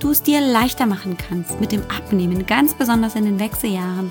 [0.00, 4.10] du es dir leichter machen kannst mit dem Abnehmen, ganz besonders in den Wechseljahren,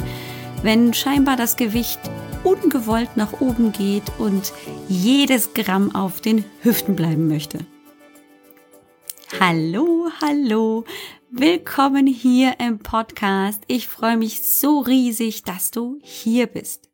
[0.63, 1.99] wenn scheinbar das Gewicht
[2.43, 4.53] ungewollt nach oben geht und
[4.87, 7.59] jedes Gramm auf den Hüften bleiben möchte.
[9.39, 10.85] Hallo, hallo,
[11.29, 13.63] willkommen hier im Podcast.
[13.67, 16.89] Ich freue mich so riesig, dass du hier bist.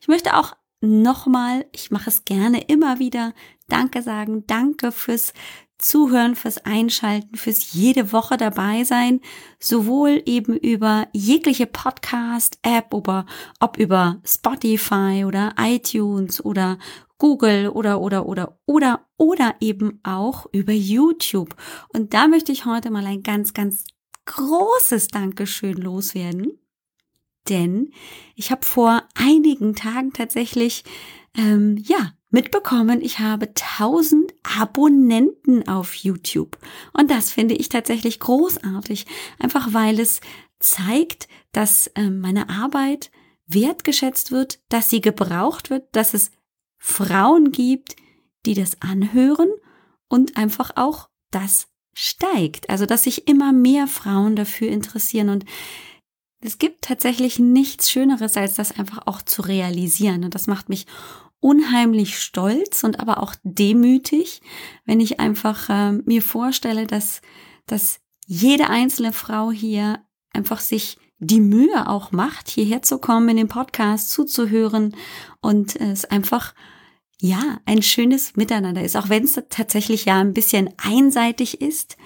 [0.00, 3.32] Ich möchte auch nochmal, ich mache es gerne immer wieder,
[3.70, 5.32] Danke sagen, danke fürs
[5.80, 9.20] Zuhören, fürs Einschalten, fürs jede Woche dabei sein,
[9.58, 13.26] sowohl eben über jegliche Podcast-App, oder
[13.58, 16.78] ob über Spotify oder iTunes oder
[17.18, 21.54] Google oder oder oder oder oder eben auch über YouTube.
[21.88, 23.84] Und da möchte ich heute mal ein ganz, ganz
[24.26, 26.58] großes Dankeschön loswerden.
[27.48, 27.92] Denn
[28.34, 30.84] ich habe vor einigen Tagen tatsächlich
[31.36, 36.58] ähm, ja mitbekommen, ich habe 1000 Abonnenten auf YouTube.
[36.92, 39.06] Und das finde ich tatsächlich großartig,
[39.38, 40.20] einfach weil es
[40.58, 43.10] zeigt, dass äh, meine Arbeit
[43.46, 46.30] wertgeschätzt wird, dass sie gebraucht wird, dass es
[46.78, 47.96] Frauen gibt,
[48.46, 49.50] die das anhören
[50.08, 52.70] und einfach auch das steigt.
[52.70, 55.44] Also, dass sich immer mehr Frauen dafür interessieren und
[56.42, 60.24] es gibt tatsächlich nichts Schöneres, als das einfach auch zu realisieren.
[60.24, 60.86] Und das macht mich
[61.40, 64.42] unheimlich stolz und aber auch demütig,
[64.84, 67.22] wenn ich einfach äh, mir vorstelle, dass,
[67.66, 70.00] dass jede einzelne Frau hier
[70.32, 74.96] einfach sich die Mühe auch macht, hierher zu kommen, in den Podcast zuzuhören
[75.40, 76.54] und es einfach
[77.20, 81.98] ja, ein schönes Miteinander ist, auch wenn es tatsächlich ja ein bisschen einseitig ist,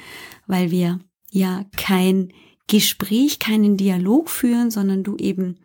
[0.48, 0.98] weil wir
[1.30, 2.32] ja kein
[2.66, 5.60] Gespräch, keinen Dialog führen, sondern du eben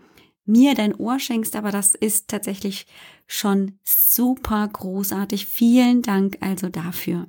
[0.46, 2.86] mir dein Ohr schenkst, aber das ist tatsächlich
[3.30, 5.46] schon super großartig.
[5.46, 7.28] Vielen Dank also dafür.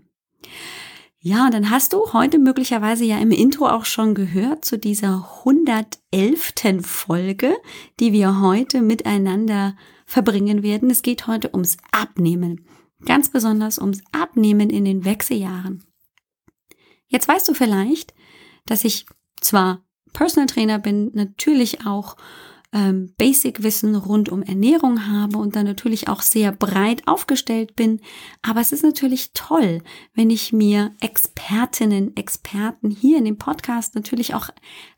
[1.20, 6.54] Ja, dann hast du heute möglicherweise ja im Intro auch schon gehört zu dieser 111.
[6.82, 7.54] Folge,
[8.00, 10.88] die wir heute miteinander verbringen werden.
[10.88, 12.64] Es geht heute ums Abnehmen.
[13.04, 15.84] Ganz besonders ums Abnehmen in den Wechseljahren.
[17.08, 18.14] Jetzt weißt du vielleicht,
[18.64, 19.04] dass ich
[19.42, 19.84] zwar
[20.14, 22.16] Personal Trainer bin, natürlich auch
[22.72, 28.00] ähm, Basic-Wissen rund um Ernährung habe und dann natürlich auch sehr breit aufgestellt bin.
[28.42, 29.82] Aber es ist natürlich toll,
[30.14, 34.50] wenn ich mir Expertinnen, Experten hier in dem Podcast natürlich auch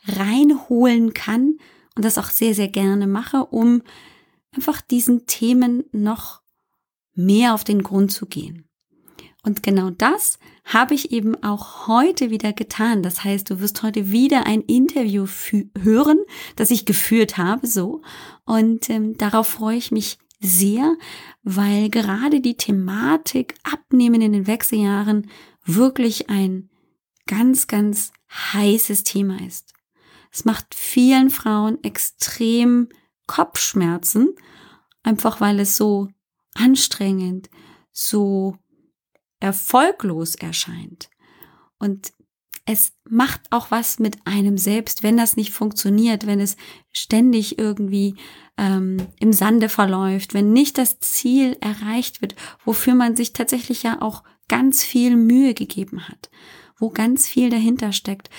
[0.06, 1.56] reinholen kann
[1.96, 3.82] und das auch sehr, sehr gerne mache, um
[4.54, 6.42] einfach diesen Themen noch
[7.14, 8.68] mehr auf den Grund zu gehen.
[9.44, 13.02] Und genau das habe ich eben auch heute wieder getan.
[13.02, 15.26] Das heißt, du wirst heute wieder ein Interview
[15.80, 16.20] hören,
[16.54, 18.02] das ich geführt habe, so.
[18.44, 20.96] Und ähm, darauf freue ich mich sehr,
[21.42, 25.28] weil gerade die Thematik Abnehmen in den Wechseljahren
[25.64, 26.70] wirklich ein
[27.26, 29.72] ganz, ganz heißes Thema ist.
[30.32, 32.88] Es macht vielen Frauen extrem
[33.26, 34.34] Kopfschmerzen,
[35.02, 36.08] einfach weil es so
[36.54, 37.50] anstrengend,
[37.92, 38.56] so
[39.42, 41.10] erfolglos erscheint.
[41.78, 42.12] Und
[42.64, 46.56] es macht auch was mit einem selbst, wenn das nicht funktioniert, wenn es
[46.92, 48.14] ständig irgendwie
[48.56, 54.00] ähm, im Sande verläuft, wenn nicht das Ziel erreicht wird, wofür man sich tatsächlich ja
[54.00, 56.30] auch ganz viel Mühe gegeben hat,
[56.78, 58.30] wo ganz viel dahinter steckt.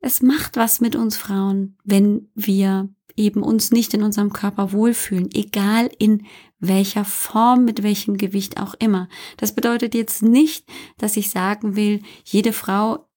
[0.00, 5.28] Es macht was mit uns Frauen, wenn wir eben uns nicht in unserem Körper wohlfühlen,
[5.34, 6.26] egal in
[6.60, 9.08] welcher Form, mit welchem Gewicht auch immer.
[9.36, 13.08] Das bedeutet jetzt nicht, dass ich sagen will, jede Frau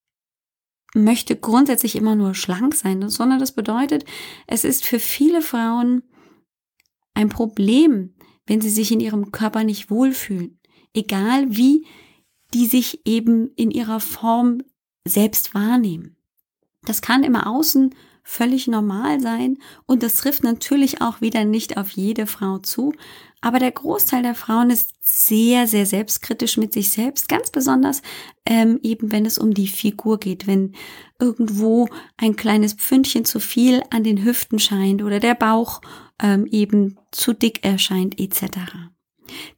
[0.93, 4.03] möchte grundsätzlich immer nur schlank sein, sondern das bedeutet,
[4.47, 6.03] es ist für viele Frauen
[7.13, 8.13] ein Problem,
[8.45, 10.59] wenn sie sich in ihrem Körper nicht wohlfühlen.
[10.93, 11.85] Egal wie
[12.53, 14.61] die sich eben in ihrer Form
[15.07, 16.17] selbst wahrnehmen.
[16.83, 21.91] Das kann im Außen völlig normal sein und das trifft natürlich auch wieder nicht auf
[21.91, 22.93] jede Frau zu,
[23.41, 28.03] aber der Großteil der Frauen ist sehr, sehr selbstkritisch mit sich selbst, ganz besonders
[28.45, 30.73] ähm, eben, wenn es um die Figur geht, wenn
[31.19, 31.87] irgendwo
[32.17, 35.81] ein kleines Pfündchen zu viel an den Hüften scheint oder der Bauch
[36.21, 38.43] ähm, eben zu dick erscheint etc.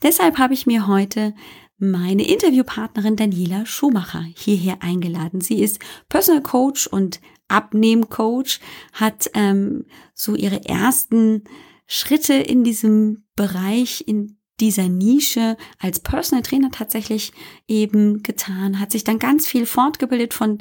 [0.02, 1.34] Deshalb habe ich mir heute
[1.78, 5.42] meine Interviewpartnerin Daniela Schumacher hierher eingeladen.
[5.42, 7.20] Sie ist Personal Coach und
[7.54, 8.60] Abnehmcoach,
[8.94, 11.44] hat ähm, so ihre ersten
[11.86, 17.34] Schritte in diesem Bereich, in dieser Nische als Personal Trainer tatsächlich
[17.68, 20.34] eben getan, hat sich dann ganz viel fortgebildet.
[20.34, 20.60] Von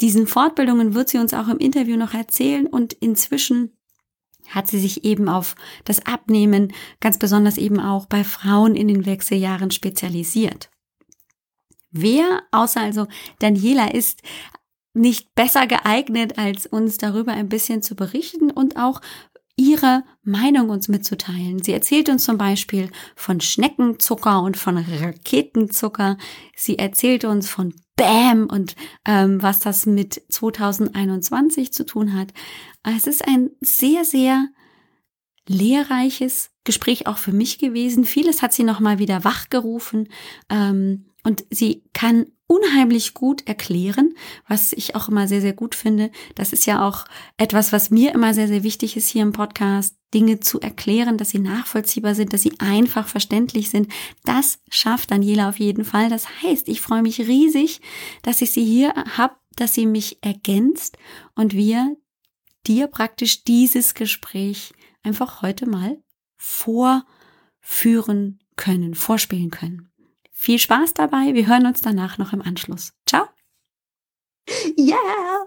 [0.00, 3.76] diesen Fortbildungen wird sie uns auch im Interview noch erzählen und inzwischen
[4.48, 5.54] hat sie sich eben auf
[5.84, 10.70] das Abnehmen, ganz besonders eben auch bei Frauen in den Wechseljahren spezialisiert.
[11.92, 13.06] Wer außer also
[13.38, 14.22] Daniela ist
[14.92, 19.00] nicht besser geeignet, als uns darüber ein bisschen zu berichten und auch
[19.56, 21.62] ihre Meinung uns mitzuteilen.
[21.62, 26.16] Sie erzählt uns zum Beispiel von Schneckenzucker und von Raketenzucker.
[26.56, 28.74] Sie erzählt uns von Bam und
[29.06, 32.32] ähm, was das mit 2021 zu tun hat.
[32.82, 34.48] Es ist ein sehr, sehr
[35.46, 38.06] lehrreiches Gespräch auch für mich gewesen.
[38.06, 40.08] Vieles hat sie nochmal wieder wachgerufen.
[40.48, 44.14] Ähm, und sie kann unheimlich gut erklären,
[44.48, 46.10] was ich auch immer sehr, sehr gut finde.
[46.34, 47.04] Das ist ja auch
[47.36, 51.30] etwas, was mir immer sehr, sehr wichtig ist hier im Podcast, Dinge zu erklären, dass
[51.30, 53.92] sie nachvollziehbar sind, dass sie einfach verständlich sind.
[54.24, 56.10] Das schafft Daniela auf jeden Fall.
[56.10, 57.80] Das heißt, ich freue mich riesig,
[58.22, 60.98] dass ich sie hier habe, dass sie mich ergänzt
[61.36, 61.96] und wir
[62.66, 64.72] dir praktisch dieses Gespräch
[65.04, 66.02] einfach heute mal
[66.36, 69.89] vorführen können, vorspielen können.
[70.40, 71.34] Viel Spaß dabei.
[71.34, 72.94] Wir hören uns danach noch im Anschluss.
[73.04, 73.26] Ciao.
[74.74, 75.46] Ja, yeah.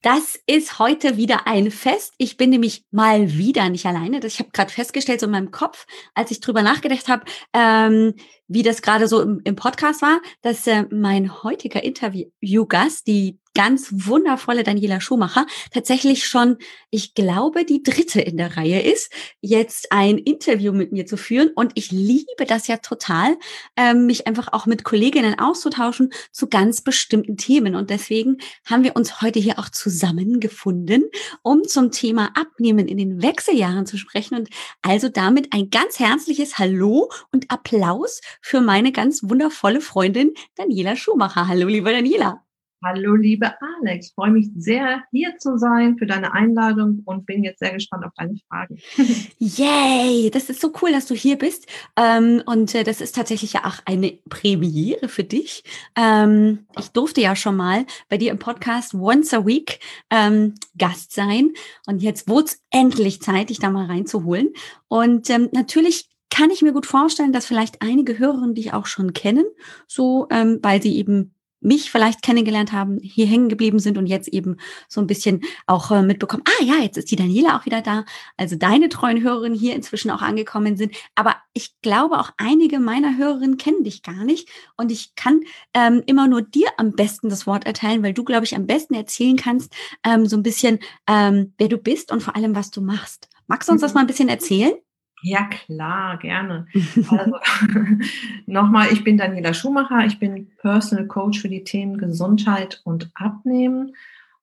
[0.00, 2.14] das ist heute wieder ein Fest.
[2.18, 4.24] Ich bin nämlich mal wieder nicht alleine.
[4.24, 8.14] Ich habe gerade festgestellt, so in meinem Kopf, als ich drüber nachgedacht habe, ähm,
[8.46, 13.88] wie das gerade so im, im, Podcast war, dass äh, mein heutiger Interviewgast, die ganz
[13.92, 16.56] wundervolle Daniela Schumacher tatsächlich schon,
[16.90, 21.50] ich glaube, die dritte in der Reihe ist, jetzt ein Interview mit mir zu führen.
[21.54, 23.36] Und ich liebe das ja total,
[23.76, 27.74] ähm, mich einfach auch mit Kolleginnen auszutauschen zu ganz bestimmten Themen.
[27.74, 31.04] Und deswegen haben wir uns heute hier auch zusammengefunden,
[31.42, 34.36] um zum Thema Abnehmen in den Wechseljahren zu sprechen.
[34.36, 34.48] Und
[34.82, 41.48] also damit ein ganz herzliches Hallo und Applaus für meine ganz wundervolle Freundin Daniela Schumacher.
[41.48, 42.42] Hallo, liebe Daniela.
[42.84, 43.48] Hallo, liebe
[43.80, 44.10] Alex.
[44.10, 48.10] Freue mich sehr, hier zu sein für deine Einladung und bin jetzt sehr gespannt auf
[48.16, 48.76] deine Fragen.
[49.38, 50.30] Yay!
[50.32, 51.68] Das ist so cool, dass du hier bist.
[51.96, 55.62] Ähm, und äh, das ist tatsächlich ja auch eine Premiere für dich.
[55.96, 59.78] Ähm, ich durfte ja schon mal bei dir im Podcast Once a Week
[60.10, 61.52] ähm, Gast sein.
[61.86, 64.54] Und jetzt wurde es endlich Zeit, dich da mal reinzuholen.
[64.88, 69.44] Und natürlich kann ich mir gut vorstellen, dass vielleicht einige Hörerinnen dich auch schon kennen,
[69.86, 74.56] so weil sie eben mich vielleicht kennengelernt haben, hier hängen geblieben sind und jetzt eben
[74.88, 78.04] so ein bisschen auch äh, mitbekommen, ah ja, jetzt ist die Daniela auch wieder da.
[78.36, 80.94] Also deine treuen Hörerinnen hier inzwischen auch angekommen sind.
[81.14, 84.48] Aber ich glaube, auch einige meiner Hörerinnen kennen dich gar nicht.
[84.76, 85.40] Und ich kann
[85.74, 88.94] ähm, immer nur dir am besten das Wort erteilen, weil du, glaube ich, am besten
[88.94, 89.72] erzählen kannst,
[90.04, 90.78] ähm, so ein bisschen,
[91.08, 93.28] ähm, wer du bist und vor allem, was du machst.
[93.46, 93.94] Magst du uns das mhm.
[93.94, 94.74] mal ein bisschen erzählen?
[95.22, 96.66] Ja, klar, gerne.
[97.08, 97.38] Also,
[98.46, 103.94] nochmal, ich bin Daniela Schumacher, ich bin Personal Coach für die Themen Gesundheit und Abnehmen.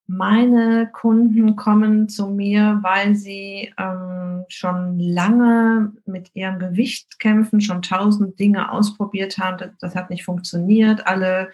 [0.07, 7.83] Meine Kunden kommen zu mir, weil sie ähm, schon lange mit ihrem Gewicht kämpfen, schon
[7.83, 9.57] tausend Dinge ausprobiert haben.
[9.59, 11.05] Das, das hat nicht funktioniert.
[11.05, 11.51] Alle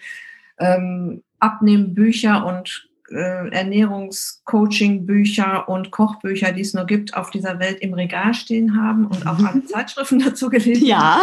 [0.58, 7.94] ähm, Abnehmbücher und äh, Ernährungscoaching-Bücher und Kochbücher, die es nur gibt, auf dieser Welt im
[7.94, 10.84] Regal stehen haben und auch alle Zeitschriften dazu gelesen.
[10.84, 11.22] Ja.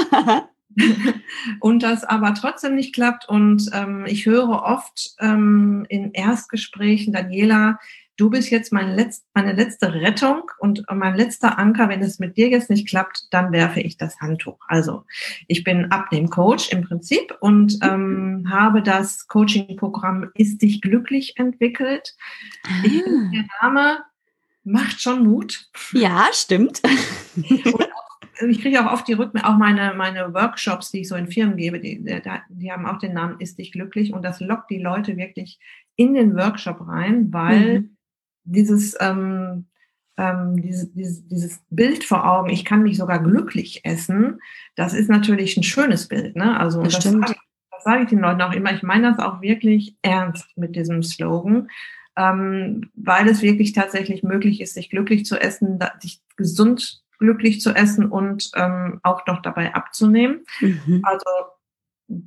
[1.60, 3.30] und das aber trotzdem nicht klappt.
[3.30, 7.78] Und ähm, ich höre oft ähm, in Erstgesprächen, Daniela,
[8.18, 11.90] du bist jetzt meine, Letz meine letzte Rettung und mein letzter Anker.
[11.90, 14.60] Wenn es mit dir jetzt nicht klappt, dann werfe ich das Handtuch.
[14.68, 15.04] Also
[15.48, 17.90] ich bin Abnehm-Coach im Prinzip und mhm.
[17.90, 22.16] ähm, habe das Coaching-Programm Ist dich glücklich entwickelt.
[22.64, 22.70] Ah.
[22.86, 24.04] Ich der Name
[24.64, 25.70] macht schon Mut.
[25.92, 26.82] Ja, stimmt.
[28.48, 31.58] ich kriege auch oft die Rückmeldung, auch meine, meine Workshops, die ich so in Firmen
[31.58, 32.04] gebe, die,
[32.50, 35.60] die haben auch den Namen Ist dich glücklich und das lockt die Leute wirklich
[35.96, 37.93] in den Workshop rein, weil mhm
[38.44, 39.66] dieses, ähm,
[40.18, 44.40] ähm, diese, dieses, dieses Bild vor Augen, ich kann mich sogar glücklich essen,
[44.76, 46.36] das ist natürlich ein schönes Bild.
[46.36, 46.60] Ne?
[46.60, 47.38] Also das, das sage ich,
[47.72, 48.74] das sage ich den Leuten auch immer.
[48.74, 51.70] Ich meine das auch wirklich ernst mit diesem Slogan,
[52.16, 57.72] ähm, weil es wirklich tatsächlich möglich ist, sich glücklich zu essen, sich gesund glücklich zu
[57.72, 60.42] essen und ähm, auch noch dabei abzunehmen.
[60.60, 61.02] Mhm.
[61.04, 61.26] Also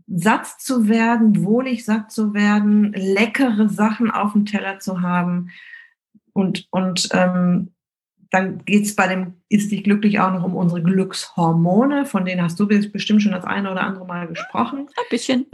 [0.06, 5.50] satt zu werden, wohlig satt zu werden, leckere Sachen auf dem Teller zu haben,
[6.36, 7.72] und, und ähm,
[8.30, 12.42] dann geht es bei dem Ist dich glücklich auch noch um unsere Glückshormone, von denen
[12.42, 14.88] hast du bestimmt schon das eine oder andere Mal gesprochen.
[14.96, 15.46] Ein bisschen.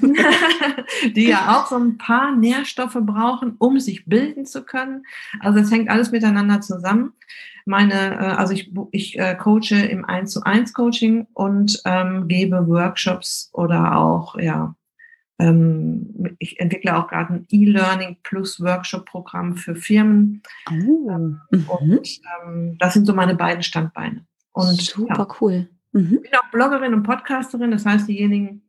[1.14, 5.04] Die ja auch so ein paar Nährstoffe brauchen, um sich bilden zu können.
[5.40, 7.12] Also es hängt alles miteinander zusammen.
[7.66, 12.66] Meine, äh, also ich, ich äh, coache im 1 zu 1 Coaching und ähm, gebe
[12.68, 14.74] Workshops oder auch, ja,
[16.38, 20.42] ich entwickle auch gerade ein E-Learning plus Workshop-Programm für Firmen.
[20.70, 21.10] Oh.
[21.10, 21.68] Ähm, mhm.
[21.68, 24.24] Und ähm, das sind so meine beiden Standbeine.
[24.52, 25.68] Und, Super ja, cool.
[25.92, 26.20] Mhm.
[26.22, 28.62] Ich bin auch Bloggerin und Podcasterin, das heißt, diejenigen,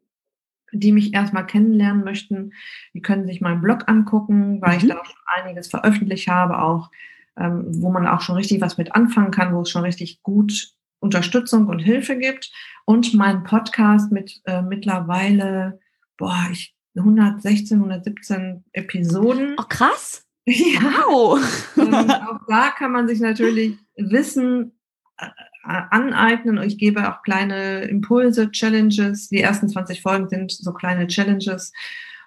[0.72, 2.54] die mich erstmal kennenlernen möchten,
[2.94, 4.78] die können sich meinen Blog angucken, weil mhm.
[4.78, 6.90] ich da auch schon einiges veröffentlicht habe, auch
[7.38, 10.74] ähm, wo man auch schon richtig was mit anfangen kann, wo es schon richtig gut
[11.00, 12.52] Unterstützung und Hilfe gibt.
[12.86, 15.80] Und mein Podcast mit äh, mittlerweile
[16.24, 19.56] boah, ich 116, 117 Episoden.
[19.60, 20.26] Oh, krass.
[20.46, 20.82] Ja.
[21.08, 21.40] Wow.
[21.78, 24.74] Und auch da kann man sich natürlich Wissen
[25.18, 25.28] äh,
[25.64, 26.62] aneignen.
[26.62, 29.30] Ich gebe auch kleine Impulse, Challenges.
[29.30, 31.72] Die ersten 20 Folgen sind so kleine Challenges,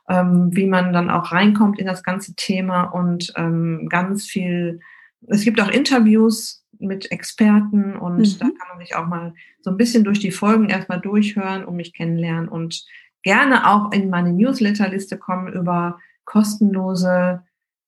[0.09, 4.81] ähm, wie man dann auch reinkommt in das ganze Thema und ähm, ganz viel.
[5.27, 8.39] Es gibt auch Interviews mit Experten und mhm.
[8.39, 11.77] da kann man sich auch mal so ein bisschen durch die Folgen erstmal durchhören und
[11.77, 12.87] mich kennenlernen und
[13.27, 17.43] gerne auch in meine Newsletterliste kommen über kostenlose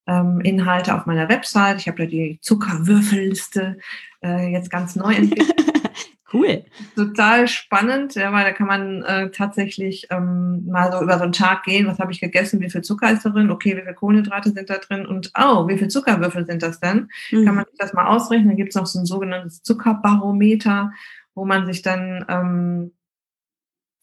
[0.08, 1.78] ähm, Inhalte auf meiner Website.
[1.78, 3.78] Ich habe da die Zuckerwürfelliste
[4.20, 5.54] äh, jetzt ganz neu entwickelt.
[6.32, 6.64] cool.
[6.96, 11.32] Total spannend, ja, weil da kann man äh, tatsächlich ähm, mal so über so einen
[11.32, 14.50] Tag gehen, was habe ich gegessen, wie viel Zucker ist drin, okay, wie viel Kohlenhydrate
[14.50, 17.10] sind da drin und oh, wie viel Zuckerwürfel sind das denn?
[17.30, 17.44] Mhm.
[17.44, 18.48] Kann man sich das mal ausrechnen.
[18.48, 20.90] Dann gibt es noch so ein sogenanntes Zuckerbarometer,
[21.36, 22.90] wo man sich dann ähm,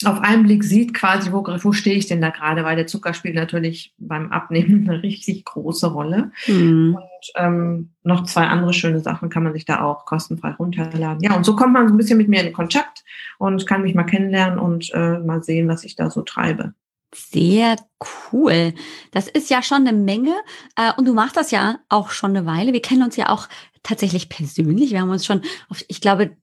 [0.04, 3.14] auf einen Blick sieht quasi, wo, wo stehe ich denn da gerade, weil der Zucker
[3.14, 6.32] spielt natürlich beim Abnehmen eine richtig große Rolle.
[6.48, 6.96] Mhm.
[6.96, 11.24] Und ähm, noch zwei andere schöne Sachen kann man sich da auch kostenfrei runterladen.
[11.24, 13.06] Ja, und so kommt man so ein bisschen mit mir in Kontakt
[13.38, 16.74] und kann mich mal kennenlernen und äh, mal sehen, was ich da so treibe.
[17.16, 17.78] Sehr
[18.34, 18.74] cool.
[19.12, 20.36] Das ist ja schon eine Menge.
[20.76, 22.74] Äh, und du machst das ja auch schon eine Weile.
[22.74, 23.48] Wir kennen uns ja auch
[23.84, 24.92] tatsächlich persönlich.
[24.92, 26.36] Wir haben uns schon, auf, ich glaube,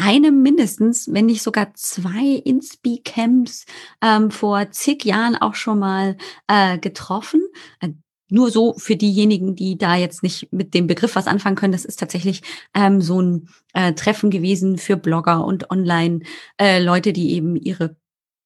[0.00, 3.66] einem mindestens, wenn nicht sogar zwei Inspi-Camps
[4.02, 6.16] ähm, vor zig Jahren auch schon mal
[6.48, 7.42] äh, getroffen.
[7.80, 7.90] Äh,
[8.30, 11.84] nur so für diejenigen, die da jetzt nicht mit dem Begriff was anfangen können, das
[11.84, 12.42] ist tatsächlich
[12.74, 17.96] ähm, so ein äh, Treffen gewesen für Blogger und Online-Leute, äh, die eben ihre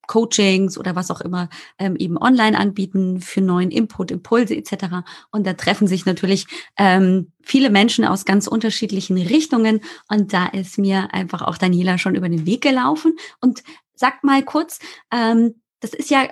[0.06, 5.06] Coachings oder was auch immer ähm, eben online anbieten für neuen Input, Impulse etc.
[5.30, 6.46] Und da treffen sich natürlich
[6.78, 9.80] ähm, viele Menschen aus ganz unterschiedlichen Richtungen.
[10.08, 13.16] Und da ist mir einfach auch Daniela schon über den Weg gelaufen.
[13.40, 13.62] Und
[13.94, 14.78] sag mal kurz,
[15.12, 16.28] ähm, das ist ja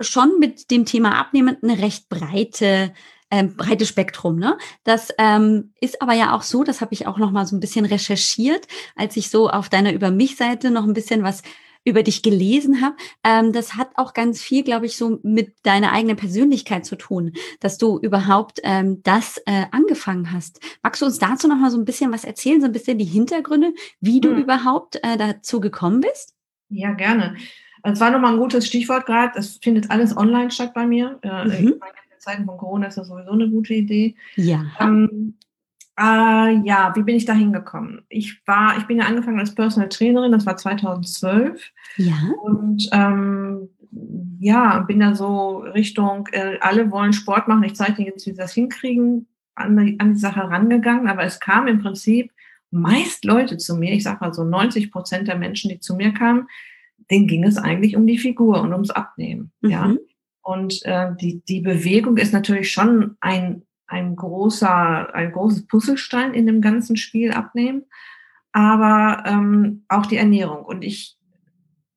[0.00, 2.92] schon mit dem Thema Abnehmen eine recht breite
[3.34, 4.36] ähm, breites Spektrum.
[4.38, 4.56] Ne?
[4.84, 7.60] Das ähm, ist aber ja auch so, das habe ich auch noch mal so ein
[7.60, 11.42] bisschen recherchiert, als ich so auf deiner Über mich Seite noch ein bisschen was
[11.84, 15.92] über dich gelesen habe, ähm, das hat auch ganz viel, glaube ich, so mit deiner
[15.92, 20.60] eigenen Persönlichkeit zu tun, dass du überhaupt ähm, das äh, angefangen hast.
[20.82, 23.04] Magst du uns dazu noch mal so ein bisschen was erzählen, so ein bisschen die
[23.04, 24.38] Hintergründe, wie du hm.
[24.38, 26.34] überhaupt äh, dazu gekommen bist?
[26.70, 27.36] Ja, gerne.
[27.82, 29.38] Es war nochmal ein gutes Stichwort gerade.
[29.38, 31.18] Es findet alles online statt bei mir.
[31.22, 31.68] Äh, mhm.
[31.68, 31.80] In
[32.18, 34.16] Zeiten von Corona ist das sowieso eine gute Idee.
[34.36, 34.64] Ja.
[34.80, 35.36] Ähm,
[35.98, 38.02] äh, ja, wie bin ich da hingekommen?
[38.08, 41.70] Ich war, ich bin ja angefangen als Personal Trainerin, das war 2012.
[41.96, 42.32] Ja.
[42.42, 43.68] Und ähm,
[44.40, 48.30] ja, bin da so Richtung, äh, alle wollen Sport machen, ich zeige dir jetzt, wie
[48.30, 51.06] sie das hinkriegen, an die, an die Sache rangegangen.
[51.06, 52.32] Aber es kam im Prinzip
[52.70, 56.12] meist Leute zu mir, ich sag mal so 90 Prozent der Menschen, die zu mir
[56.12, 56.48] kamen,
[57.10, 59.52] denen ging es eigentlich um die Figur und ums Abnehmen.
[59.60, 59.70] Mhm.
[59.70, 59.94] Ja.
[60.42, 66.46] Und äh, die, die Bewegung ist natürlich schon ein ein großer, ein großes Puzzlestein in
[66.46, 67.84] dem ganzen Spiel abnehmen,
[68.52, 70.64] aber ähm, auch die Ernährung.
[70.64, 71.16] Und ich,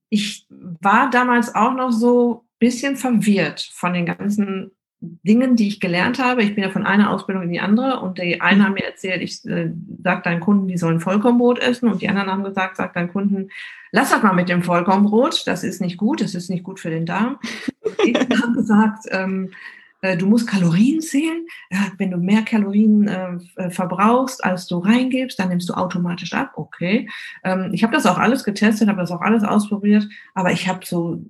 [0.09, 6.17] ich war damals auch noch so bisschen verwirrt von den ganzen Dingen, die ich gelernt
[6.17, 6.41] habe.
[6.41, 9.21] Ich bin ja von einer Ausbildung in die andere und die einen haben mir erzählt,
[9.21, 9.71] ich äh,
[10.03, 13.49] sag deinen Kunden, die sollen Vollkornbrot essen und die anderen haben gesagt, sag deinen Kunden,
[13.91, 16.89] lass das mal mit dem Vollkornbrot, das ist nicht gut, das ist nicht gut für
[16.89, 17.37] den Darm.
[17.81, 21.45] Und die haben gesagt, ähm, äh, du musst Kalorien zählen.
[21.97, 26.53] Wenn du mehr Kalorien äh, äh, verbrauchst, als du reingibst, dann nimmst du automatisch ab.
[26.55, 27.09] Okay.
[27.43, 30.85] Ähm, ich habe das auch alles getestet, habe das auch alles ausprobiert, aber ich habe
[30.85, 31.21] so,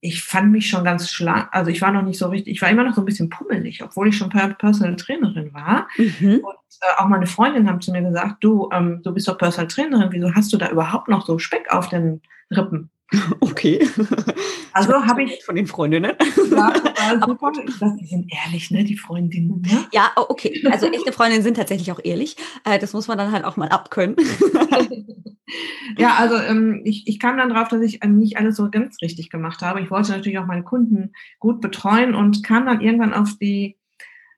[0.00, 1.48] ich fand mich schon ganz schlank.
[1.52, 3.82] Also ich war noch nicht so richtig, ich war immer noch so ein bisschen pummelig,
[3.82, 5.88] obwohl ich schon Personal Trainerin war.
[5.96, 6.40] Mhm.
[6.44, 9.68] Und äh, auch meine Freundin haben zu mir gesagt, du, ähm, du bist doch Personal
[9.68, 12.90] Trainerin, wieso hast du da überhaupt noch so Speck auf den Rippen?
[13.40, 13.86] Okay.
[14.72, 16.12] Also habe ich von den Freundinnen.
[16.50, 17.52] Ja, total super.
[18.00, 19.60] die sind ehrlich, ne, die Freundinnen.
[19.60, 19.86] Ne?
[19.92, 20.62] Ja, oh, okay.
[20.70, 22.36] Also echte Freundinnen sind tatsächlich auch ehrlich.
[22.64, 24.16] Äh, das muss man dann halt auch mal abkönnen.
[25.96, 29.00] ja, also ähm, ich, ich kam dann drauf, dass ich ähm, nicht alles so ganz
[29.00, 29.80] richtig gemacht habe.
[29.80, 33.76] Ich wollte natürlich auch meine Kunden gut betreuen und kam dann irgendwann auf die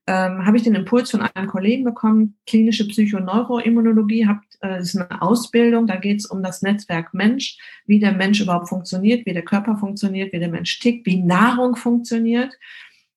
[0.09, 5.23] ähm, habe ich den Impuls von einem Kollegen bekommen, klinische Psychoneuroimmunologie, habt, äh, ist eine
[5.23, 9.45] Ausbildung, da geht es um das Netzwerk Mensch, wie der Mensch überhaupt funktioniert, wie der
[9.45, 12.55] Körper funktioniert, wie der Mensch tickt, wie Nahrung funktioniert.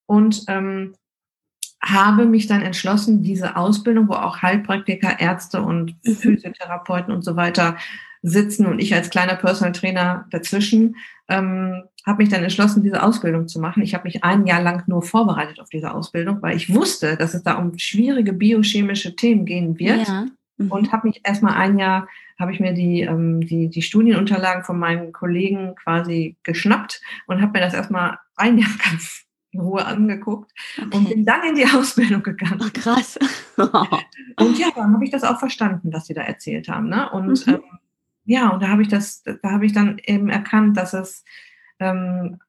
[0.05, 0.96] Und ähm,
[1.81, 6.15] habe mich dann entschlossen, diese Ausbildung, wo auch Heilpraktiker, Ärzte und mhm.
[6.15, 7.77] Physiotherapeuten und so weiter
[8.22, 10.98] sitzen und ich als kleiner Personal Trainer dazwischen,
[11.29, 13.84] ähm, habe mich dann entschlossen, diese Ausbildung zu machen.
[13.84, 17.34] Ich habe mich ein Jahr lang nur vorbereitet auf diese Ausbildung, weil ich wusste, dass
[17.34, 20.08] es da um schwierige biochemische Themen gehen wird.
[20.08, 20.25] Ja.
[20.59, 20.71] Mhm.
[20.71, 24.77] Und habe mich erstmal ein Jahr, habe ich mir die, ähm, die, die Studienunterlagen von
[24.77, 30.51] meinen Kollegen quasi geschnappt und habe mir das erstmal ein Jahr ganz in Ruhe angeguckt
[30.77, 30.95] okay.
[30.95, 32.61] und bin dann in die Ausbildung gegangen.
[32.61, 33.17] Oh, krass.
[33.57, 36.89] und ja, dann habe ich das auch verstanden, was sie da erzählt haben.
[36.89, 37.09] Ne?
[37.09, 37.53] Und mhm.
[37.53, 37.61] ähm,
[38.25, 41.23] ja, und da habe ich das, da habe ich dann eben erkannt, dass es
[41.79, 42.39] ähm,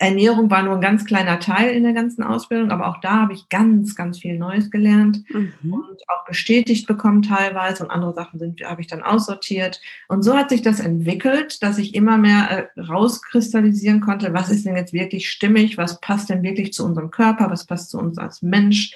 [0.00, 3.32] Ernährung war nur ein ganz kleiner Teil in der ganzen Ausbildung, aber auch da habe
[3.32, 5.72] ich ganz, ganz viel Neues gelernt mhm.
[5.72, 9.80] und auch bestätigt bekommen teilweise und andere Sachen sind, habe ich dann aussortiert.
[10.08, 14.66] Und so hat sich das entwickelt, dass ich immer mehr äh, rauskristallisieren konnte, was ist
[14.66, 18.18] denn jetzt wirklich stimmig, was passt denn wirklich zu unserem Körper, was passt zu uns
[18.18, 18.94] als Mensch.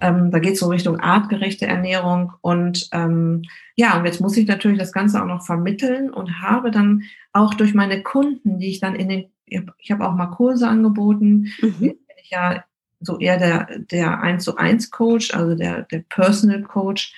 [0.00, 3.42] Ähm, da geht es so Richtung artgerechte Ernährung und ähm,
[3.76, 7.54] ja, und jetzt muss ich natürlich das Ganze auch noch vermitteln und habe dann auch
[7.54, 9.31] durch meine Kunden, die ich dann in den
[9.78, 11.52] ich habe auch mal Kurse angeboten.
[11.60, 11.78] Mhm.
[11.78, 12.64] Bin ich ja
[13.00, 17.14] so eher der, der 1 zu 1 Coach, also der, der Personal Coach.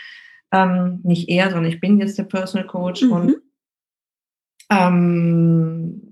[0.50, 3.12] Ähm, nicht eher, sondern ich bin jetzt der Personal Coach mhm.
[3.12, 3.37] und
[4.71, 6.03] ähm,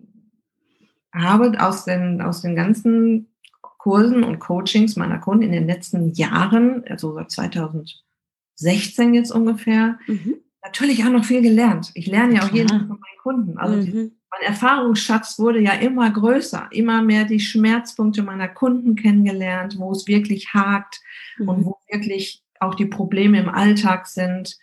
[1.14, 3.28] habe aus den, aus den ganzen
[3.60, 10.36] Kursen und Coachings meiner Kunden in den letzten Jahren, also seit 2016 jetzt ungefähr, mhm.
[10.62, 11.90] natürlich auch noch viel gelernt.
[11.94, 13.58] Ich lerne ja auch jeden Tag von meinen Kunden.
[13.58, 14.12] Also mhm.
[14.42, 20.06] Mein Erfahrungsschatz wurde ja immer größer, immer mehr die Schmerzpunkte meiner Kunden kennengelernt, wo es
[20.06, 21.00] wirklich hakt
[21.38, 21.48] mhm.
[21.48, 24.58] und wo wirklich auch die Probleme im Alltag sind.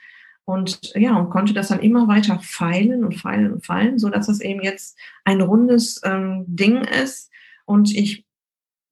[0.46, 4.28] Und ja, und konnte das dann immer weiter feilen und feilen und feilen, so dass
[4.28, 7.32] das eben jetzt ein rundes ähm, Ding ist.
[7.66, 8.26] Und ich,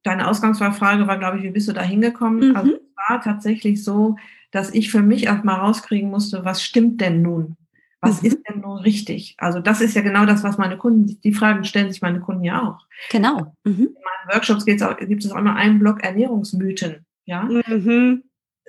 [0.03, 2.49] deine Ausgangsfrage war, glaube ich, wie bist du da hingekommen?
[2.49, 2.55] Mhm.
[2.55, 4.15] Also es war tatsächlich so,
[4.51, 7.57] dass ich für mich erstmal rauskriegen musste, was stimmt denn nun?
[8.01, 8.27] Was mhm.
[8.27, 9.35] ist denn nun richtig?
[9.37, 12.43] Also das ist ja genau das, was meine Kunden, die Fragen stellen sich meine Kunden
[12.43, 12.85] ja auch.
[13.09, 13.55] Genau.
[13.63, 13.73] Mhm.
[13.73, 17.05] In meinen Workshops auch, gibt es auch immer einen Block Ernährungsmythen.
[17.25, 17.43] Ja.
[17.43, 18.23] Mhm.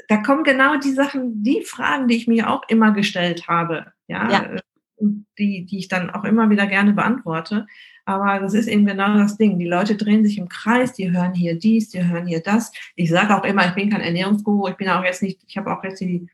[0.09, 3.93] Da kommen genau die Sachen, die Fragen, die ich mir auch immer gestellt habe.
[4.07, 4.31] Ja.
[4.31, 4.57] ja.
[5.01, 7.67] Die, die ich dann auch immer wieder gerne beantworte.
[8.05, 9.59] Aber das ist eben genau das Ding.
[9.59, 12.73] Die Leute drehen sich im Kreis, die hören hier dies, die hören hier das.
[12.97, 15.71] Ich sage auch immer, ich bin kein Ernährungsguru, ich bin auch jetzt nicht, ich habe
[15.71, 16.27] auch jetzt die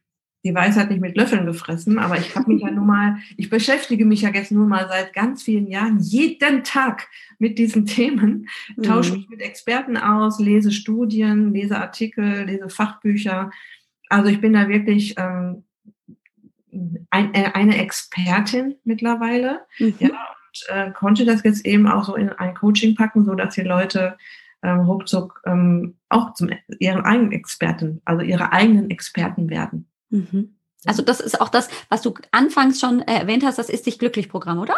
[0.45, 4.05] die Weisheit nicht mit Löffeln gefressen, aber ich habe mich ja nun mal, ich beschäftige
[4.05, 8.49] mich ja jetzt nun mal seit ganz vielen Jahren jeden Tag mit diesen Themen,
[8.83, 9.19] tausche mhm.
[9.19, 13.51] mich mit Experten aus, lese Studien, lese Artikel, lese Fachbücher.
[14.11, 15.65] Also ich bin da wirklich ähm,
[17.11, 19.61] ein, äh, eine Expertin mittlerweile.
[19.79, 19.95] Mhm.
[19.99, 23.55] Ja, und äh, konnte das jetzt eben auch so in ein Coaching packen, so dass
[23.55, 24.19] die Leute
[24.63, 29.89] ähm, ruckzuck ähm, auch zum ihren eigenen Experten, also ihre eigenen Experten werden.
[30.15, 30.57] Mhm.
[30.87, 34.29] Also das ist auch das, was du anfangs schon erwähnt hast, das ist dich glücklich
[34.29, 34.77] Programm, oder?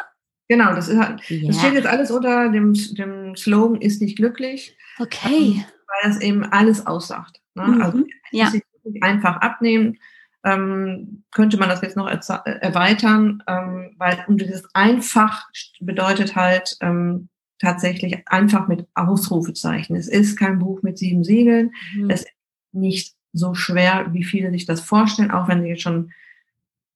[0.48, 1.48] Genau, das, ist, halt, ja.
[1.48, 4.76] das steht jetzt alles unter dem, dem Slogan ist nicht glücklich.
[4.98, 5.28] Okay.
[5.28, 7.40] Ähm, weil das eben alles aussagt.
[7.54, 7.66] Ne?
[7.66, 7.82] Mhm.
[7.82, 8.52] Also ja.
[9.00, 9.98] einfach abnehmen.
[10.44, 15.48] Ähm, könnte man das jetzt noch erweitern, ähm, weil und dieses einfach
[15.80, 19.96] bedeutet halt ähm, tatsächlich einfach mit Ausrufezeichen.
[19.96, 21.72] Es ist kein Buch mit sieben Siegeln.
[21.96, 22.10] Mhm.
[22.10, 22.30] Es ist
[22.70, 26.12] nicht so schwer, wie viele sich das vorstellen, auch wenn sie jetzt schon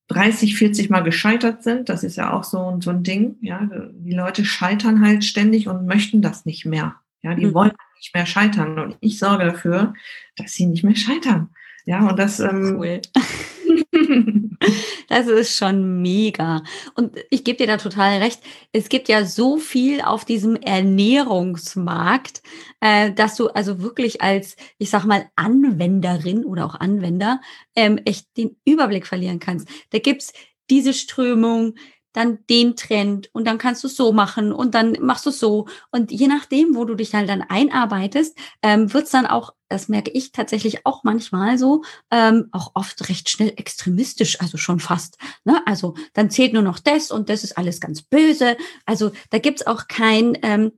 [0.08, 1.88] 30, 40 Mal gescheitert sind.
[1.88, 3.36] Das ist ja auch so, so ein Ding.
[3.42, 6.96] Ja, die Leute scheitern halt ständig und möchten das nicht mehr.
[7.22, 7.54] Ja, die mhm.
[7.54, 8.78] wollen nicht mehr scheitern.
[8.78, 9.94] Und ich sorge dafür,
[10.36, 11.50] dass sie nicht mehr scheitern.
[11.84, 12.40] Ja, und das.
[12.40, 13.00] Ähm, cool.
[15.08, 16.62] Das ist schon mega.
[16.94, 18.40] Und ich gebe dir da total recht.
[18.72, 22.42] Es gibt ja so viel auf diesem Ernährungsmarkt,
[22.80, 27.40] äh, dass du also wirklich als, ich sag mal, Anwenderin oder auch Anwender
[27.74, 29.68] ähm, echt den Überblick verlieren kannst.
[29.90, 30.32] Da gibt's
[30.70, 31.74] diese Strömung,
[32.12, 35.38] dann den Trend und dann kannst du es so machen und dann machst du es
[35.38, 35.66] so.
[35.90, 39.88] Und je nachdem, wo du dich halt dann einarbeitest, ähm, wird es dann auch, das
[39.88, 45.18] merke ich tatsächlich auch manchmal so, ähm, auch oft recht schnell extremistisch, also schon fast.
[45.44, 45.62] Ne?
[45.66, 48.56] Also dann zählt nur noch das und das ist alles ganz böse.
[48.86, 50.72] Also da gibt's auch kein, ähm,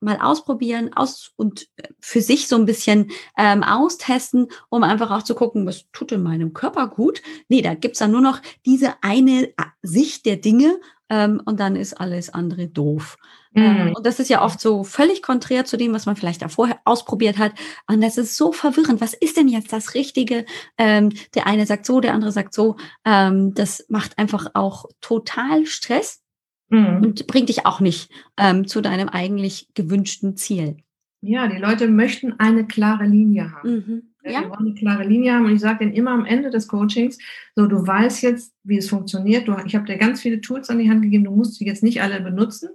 [0.00, 1.68] mal ausprobieren aus und
[2.00, 6.22] für sich so ein bisschen ähm, austesten, um einfach auch zu gucken, was tut in
[6.22, 7.22] meinem Körper gut.
[7.48, 11.76] Nee, da gibt's dann nur noch diese eine äh, Sicht der Dinge ähm, und dann
[11.76, 13.16] ist alles andere doof.
[13.54, 13.92] Ähm, mhm.
[13.94, 16.78] und das ist ja oft so völlig konträr zu dem, was man vielleicht da vorher
[16.84, 17.52] ausprobiert hat.
[17.86, 19.00] Und das ist so verwirrend.
[19.00, 20.44] Was ist denn jetzt das Richtige?
[20.76, 22.76] Ähm, der eine sagt so, der andere sagt so.
[23.06, 26.25] Ähm, das macht einfach auch total Stress
[26.68, 27.02] mhm.
[27.02, 30.76] und bringt dich auch nicht ähm, zu deinem eigentlich gewünschten Ziel.
[31.22, 33.70] Ja, die Leute möchten eine klare Linie haben.
[33.70, 34.02] Mhm.
[34.24, 34.42] Ja.
[34.42, 37.18] Die wollen eine klare Linie haben und ich sage denen immer am Ende des Coachings,
[37.54, 39.46] so du weißt jetzt, wie es funktioniert.
[39.46, 41.82] Du, ich habe dir ganz viele Tools an die Hand gegeben, du musst die jetzt
[41.82, 42.70] nicht alle benutzen.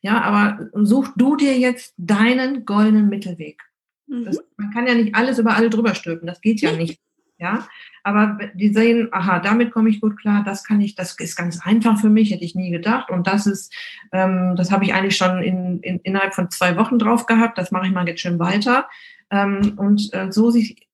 [0.00, 3.60] Ja, aber such du dir jetzt deinen goldenen Mittelweg.
[4.06, 4.24] Mhm.
[4.24, 7.00] Das, man kann ja nicht alles über alle drüber stülpen, das geht ja nicht.
[7.42, 7.66] Ja,
[8.04, 11.60] aber die sehen, aha, damit komme ich gut klar, das kann ich, das ist ganz
[11.60, 13.10] einfach für mich, hätte ich nie gedacht.
[13.10, 13.74] Und das ist,
[14.12, 17.72] ähm, das habe ich eigentlich schon in, in, innerhalb von zwei Wochen drauf gehabt, das
[17.72, 18.88] mache ich mal jetzt schön weiter.
[19.32, 20.86] Ähm, und äh, so sich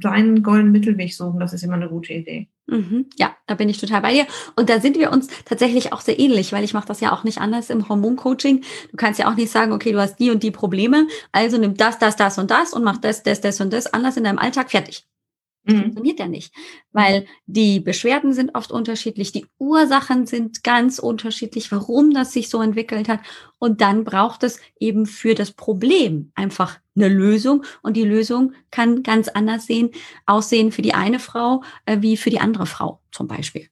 [0.00, 2.48] seinen goldenen Mittelweg suchen, das ist immer eine gute Idee.
[2.68, 3.10] Mhm.
[3.18, 4.26] Ja, da bin ich total bei dir.
[4.56, 7.22] Und da sind wir uns tatsächlich auch sehr ähnlich, weil ich mache das ja auch
[7.22, 8.64] nicht anders im Hormoncoaching.
[8.90, 11.76] Du kannst ja auch nicht sagen, okay, du hast die und die Probleme, also nimm
[11.76, 14.38] das, das, das und das und mach das, das, das und das anders in deinem
[14.38, 15.06] Alltag, fertig.
[15.66, 15.82] Mhm.
[15.82, 16.54] Funktioniert ja nicht,
[16.92, 22.62] weil die Beschwerden sind oft unterschiedlich, die Ursachen sind ganz unterschiedlich, warum das sich so
[22.62, 23.20] entwickelt hat.
[23.58, 27.64] Und dann braucht es eben für das Problem einfach eine Lösung.
[27.82, 29.90] Und die Lösung kann ganz anders sehen,
[30.24, 33.68] aussehen für die eine Frau äh, wie für die andere Frau zum Beispiel.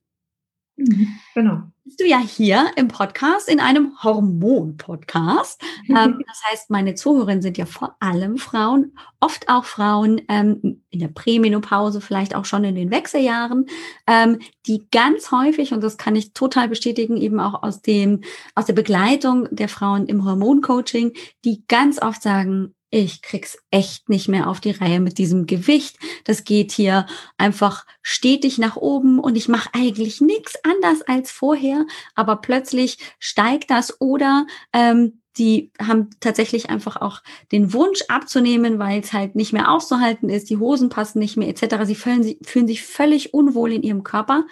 [0.76, 1.62] Mhm, genau.
[1.84, 5.62] Bist du ja hier im Podcast, in einem Hormon-Podcast.
[5.86, 10.98] Ähm, das heißt, meine Zuhörerinnen sind ja vor allem Frauen, oft auch Frauen ähm, in
[10.98, 13.66] der Prämenopause, vielleicht auch schon in den Wechseljahren,
[14.06, 18.22] ähm, die ganz häufig, und das kann ich total bestätigen, eben auch aus dem,
[18.54, 21.12] aus der Begleitung der Frauen im Hormoncoaching,
[21.44, 25.98] die ganz oft sagen, ich krieg's echt nicht mehr auf die Reihe mit diesem Gewicht.
[26.22, 31.86] Das geht hier einfach stetig nach oben und ich mache eigentlich nichts anders als vorher,
[32.14, 39.00] aber plötzlich steigt das oder ähm, die haben tatsächlich einfach auch den Wunsch abzunehmen, weil
[39.00, 41.84] es halt nicht mehr auszuhalten ist, die Hosen passen nicht mehr etc.
[41.86, 44.46] Sie fühlen, fühlen sich völlig unwohl in ihrem Körper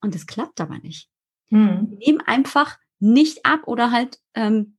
[0.00, 1.08] und es klappt aber nicht.
[1.50, 1.90] Hm.
[1.90, 4.78] Die nehmen einfach nicht ab oder halt ähm,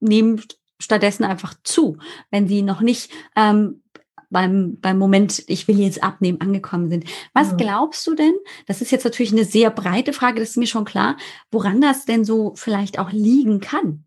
[0.00, 0.42] nehmen
[0.78, 1.98] stattdessen einfach zu,
[2.30, 3.82] wenn sie noch nicht ähm,
[4.30, 7.04] beim, beim Moment, ich will jetzt abnehmen, angekommen sind.
[7.32, 7.56] Was mhm.
[7.58, 8.34] glaubst du denn?
[8.66, 11.16] Das ist jetzt natürlich eine sehr breite Frage, das ist mir schon klar,
[11.50, 14.04] woran das denn so vielleicht auch liegen kann.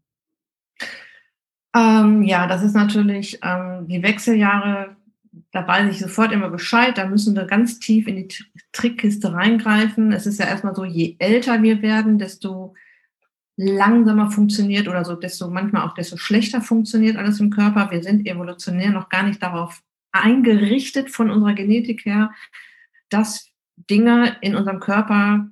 [1.75, 4.95] Ähm, ja, das ist natürlich ähm, die Wechseljahre,
[5.51, 8.27] da weiß ich sofort immer Bescheid, da müssen wir ganz tief in die
[8.71, 10.11] Trickkiste reingreifen.
[10.11, 12.73] Es ist ja erstmal so, je älter wir werden, desto
[13.61, 17.91] langsamer funktioniert oder so, desto manchmal auch desto schlechter funktioniert alles im Körper.
[17.91, 19.81] Wir sind evolutionär noch gar nicht darauf
[20.13, 22.33] eingerichtet von unserer Genetik her,
[23.09, 25.49] dass Dinge in unserem Körper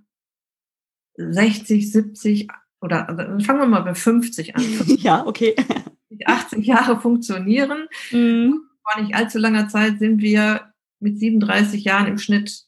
[1.18, 2.48] 60, 70
[2.80, 4.64] oder also fangen wir mal bei 50 an.
[5.00, 5.56] Ja, okay.
[6.26, 7.88] 80 Jahre funktionieren.
[8.12, 8.62] Mhm.
[8.84, 12.67] Vor nicht allzu langer Zeit sind wir mit 37 Jahren im Schnitt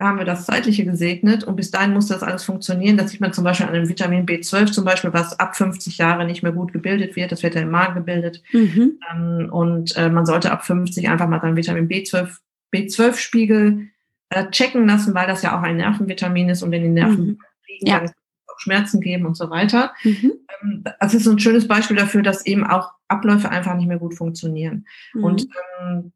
[0.00, 2.96] haben wir das Zeitliche gesegnet und bis dahin muss das alles funktionieren.
[2.96, 6.26] Das sieht man zum Beispiel an dem Vitamin B12 zum Beispiel, was ab 50 Jahre
[6.26, 7.30] nicht mehr gut gebildet wird.
[7.30, 8.42] Das wird ja im Magen gebildet.
[8.52, 8.98] Mhm.
[9.12, 12.38] Ähm, und äh, man sollte ab 50 einfach mal seinen Vitamin B12,
[12.74, 13.88] B12-Spiegel
[14.30, 17.38] äh, checken lassen, weil das ja auch ein Nervenvitamin ist und wenn die Nerven mhm.
[17.64, 18.02] fliegen, ja.
[18.02, 19.94] auch Schmerzen geben und so weiter.
[20.02, 20.32] Mhm.
[20.62, 24.14] Ähm, das ist ein schönes Beispiel dafür, dass eben auch Abläufe einfach nicht mehr gut
[24.14, 24.86] funktionieren.
[25.14, 25.24] Mhm.
[25.24, 25.48] Und
[25.80, 26.12] ähm,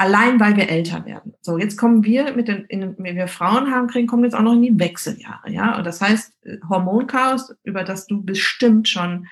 [0.00, 1.34] allein weil wir älter werden.
[1.42, 4.42] So, jetzt kommen wir mit den, in, wenn wir Frauen haben kriegen, kommen jetzt auch
[4.42, 5.76] noch in die Wechseljahre, ja.
[5.76, 9.26] Und das heißt, äh, Hormonchaos, über das du bestimmt schon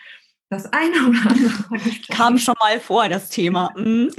[0.50, 3.70] das eine oder andere kam schon mal vor, das Thema.
[3.76, 4.10] Mhm.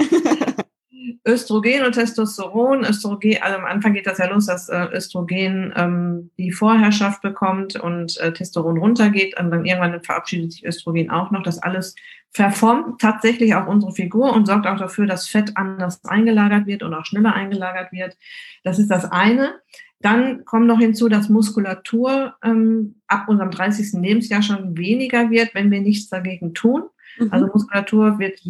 [1.26, 2.84] Östrogen und Testosteron.
[2.84, 7.76] Östrogen, also am Anfang geht das ja los, dass äh, Östrogen ähm, die Vorherrschaft bekommt
[7.76, 9.38] und äh, Testosteron runtergeht.
[9.38, 11.42] Und dann irgendwann verabschiedet sich Östrogen auch noch.
[11.42, 11.94] Das alles
[12.32, 16.94] verformt tatsächlich auch unsere Figur und sorgt auch dafür, dass Fett anders eingelagert wird und
[16.94, 18.16] auch schneller eingelagert wird.
[18.62, 19.54] Das ist das eine.
[20.00, 24.00] Dann kommt noch hinzu, dass Muskulatur ähm, ab unserem 30.
[24.00, 26.84] Lebensjahr schon weniger wird, wenn wir nichts dagegen tun.
[27.18, 27.28] Mhm.
[27.32, 28.40] Also Muskulatur wird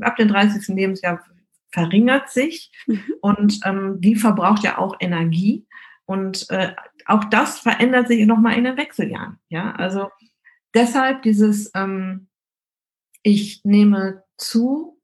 [0.00, 0.68] ab dem 30.
[0.74, 1.24] Lebensjahr
[1.72, 3.02] verringert sich mhm.
[3.20, 5.66] und ähm, die verbraucht ja auch Energie.
[6.06, 6.74] Und äh,
[7.06, 9.38] auch das verändert sich nochmal in den Wechseljahren.
[9.48, 10.10] Ja, also
[10.74, 12.28] deshalb dieses, ähm,
[13.24, 15.00] ich nehme zu,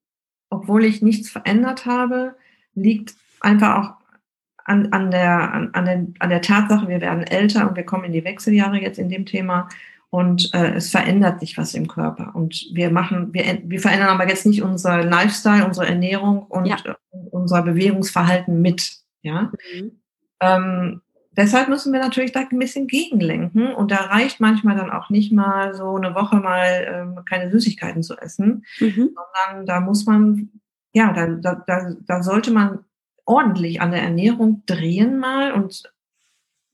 [0.50, 2.36] obwohl ich nichts verändert habe,
[2.74, 3.94] liegt einfach auch
[4.64, 8.04] an, an, der, an, an, den, an der Tatsache, wir werden älter und wir kommen
[8.04, 9.68] in die Wechseljahre jetzt in dem Thema
[10.10, 12.32] und äh, es verändert sich was im Körper.
[12.34, 16.76] Und wir machen, wir, wir verändern aber jetzt nicht unser Lifestyle, unsere Ernährung und ja.
[17.30, 18.98] Unser Bewegungsverhalten mit.
[19.22, 19.52] Ja.
[19.74, 20.00] Mhm.
[20.40, 21.00] Ähm,
[21.40, 23.72] deshalb müssen wir natürlich da ein bisschen gegenlenken.
[23.72, 28.02] Und da reicht manchmal dann auch nicht mal so eine Woche mal ähm, keine Süßigkeiten
[28.02, 29.14] zu essen, mhm.
[29.14, 30.50] sondern da muss man,
[30.92, 32.80] ja, da, da, da, da sollte man
[33.24, 35.90] ordentlich an der Ernährung drehen mal und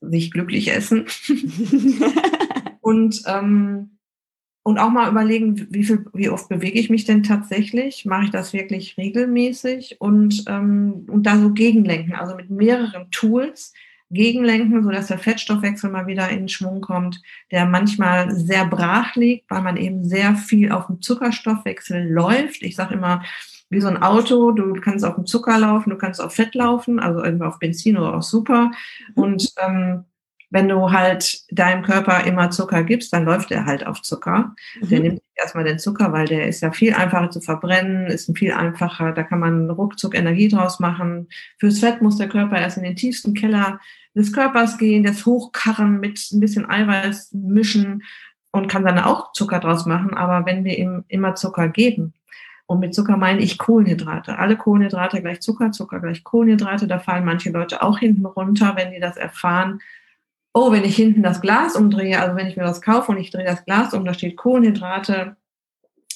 [0.01, 1.05] sich glücklich essen.
[2.81, 3.99] und, ähm,
[4.63, 8.03] und auch mal überlegen, wie viel, wie oft bewege ich mich denn tatsächlich?
[8.03, 10.01] Mache ich das wirklich regelmäßig?
[10.01, 13.71] Und, ähm, und da so gegenlenken, also mit mehreren Tools
[14.09, 19.61] gegenlenken, sodass der Fettstoffwechsel mal wieder in Schwung kommt, der manchmal sehr brach liegt, weil
[19.61, 22.63] man eben sehr viel auf dem Zuckerstoffwechsel läuft.
[22.63, 23.23] Ich sage immer,
[23.69, 24.51] wie so ein Auto.
[24.51, 27.97] Du kannst auf dem Zucker laufen, du kannst auf Fett laufen, also irgendwie auf Benzin
[27.97, 28.71] oder auf Super.
[29.15, 30.05] Und ähm,
[30.49, 34.55] wenn du halt deinem Körper immer Zucker gibst, dann läuft er halt auf Zucker.
[34.81, 34.89] Mhm.
[34.89, 38.53] Der nimmt erstmal den Zucker, weil der ist ja viel einfacher zu verbrennen, ist viel
[38.53, 41.27] einfacher, da kann man ruckzuck Energie draus machen.
[41.59, 43.79] Fürs Fett muss der Körper erst in den tiefsten Keller
[44.15, 48.03] des Körpers gehen, das hochkarren, mit ein bisschen Eiweiß mischen
[48.51, 50.15] und kann dann auch Zucker draus machen.
[50.15, 52.13] Aber wenn wir ihm immer Zucker geben,
[52.69, 54.37] und mit Zucker meine ich Kohlenhydrate.
[54.37, 56.85] Alle Kohlenhydrate gleich Zucker, Zucker gleich Kohlenhydrate.
[56.85, 59.79] Da fallen manche Leute auch hinten runter, wenn die das erfahren.
[60.59, 63.29] Oh, wenn ich hinten das Glas umdrehe, also wenn ich mir das kaufe und ich
[63.29, 65.35] drehe das Glas um, da steht Kohlenhydrate,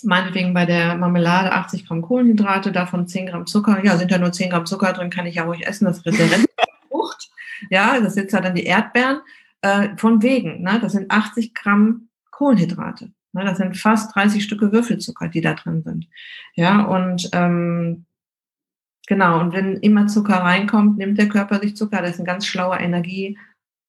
[0.01, 3.85] meinetwegen bei der Marmelade 80 Gramm Kohlenhydrate, davon 10 Gramm Zucker.
[3.85, 6.17] Ja, sind da nur 10 Gramm Zucker drin, kann ich ja ruhig essen, das ist
[6.17, 6.27] der
[6.89, 7.29] Frucht.
[7.69, 9.19] Ja, das sind ja dann die Erdbeeren.
[9.61, 10.79] Äh, von wegen, ne?
[10.81, 13.11] das sind 80 Gramm Kohlenhydrate.
[13.33, 16.07] Ne, das sind fast 30 Stücke Würfelzucker, die da drin sind.
[16.55, 18.05] Ja, und ähm,
[19.05, 22.01] genau, und wenn immer Zucker reinkommt, nimmt der Körper sich Zucker.
[22.01, 22.79] Das ist ein ganz schlauer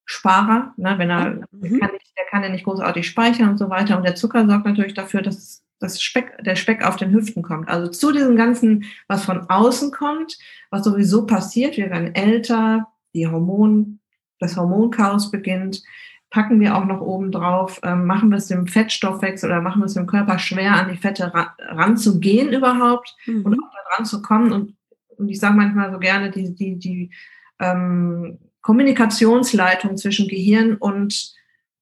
[0.07, 0.75] Energiesparer.
[0.77, 1.81] Ne, wenn er, mhm.
[1.81, 3.97] kann nicht, der kann ja nicht großartig speichern und so weiter.
[3.97, 7.69] Und der Zucker sorgt natürlich dafür, dass das Speck, der Speck auf den Hüften kommt.
[7.69, 10.39] Also zu diesem Ganzen, was von außen kommt,
[10.71, 14.01] was sowieso passiert, wir werden älter, die Hormon,
[14.39, 15.83] das Hormonchaos beginnt,
[16.31, 19.87] packen wir auch noch oben drauf, ähm, machen wir es dem Fettstoffwechsel oder machen wir
[19.87, 23.45] es dem Körper schwer, an die Fette ran, ranzugehen überhaupt mhm.
[23.45, 24.53] und auch da ranzukommen.
[24.53, 24.77] Und,
[25.19, 27.11] und ich sage manchmal so gerne, die, die, die
[27.59, 31.35] ähm, Kommunikationsleitung zwischen Gehirn und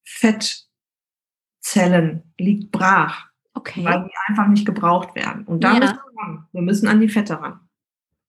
[0.03, 0.64] Fettzellen
[2.38, 3.27] liegt brach.
[3.55, 3.85] Okay.
[3.85, 5.45] Weil die einfach nicht gebraucht werden.
[5.45, 5.81] Und da ja.
[5.81, 6.47] müssen wir ran.
[6.53, 7.61] Wir müssen an die Fette ran.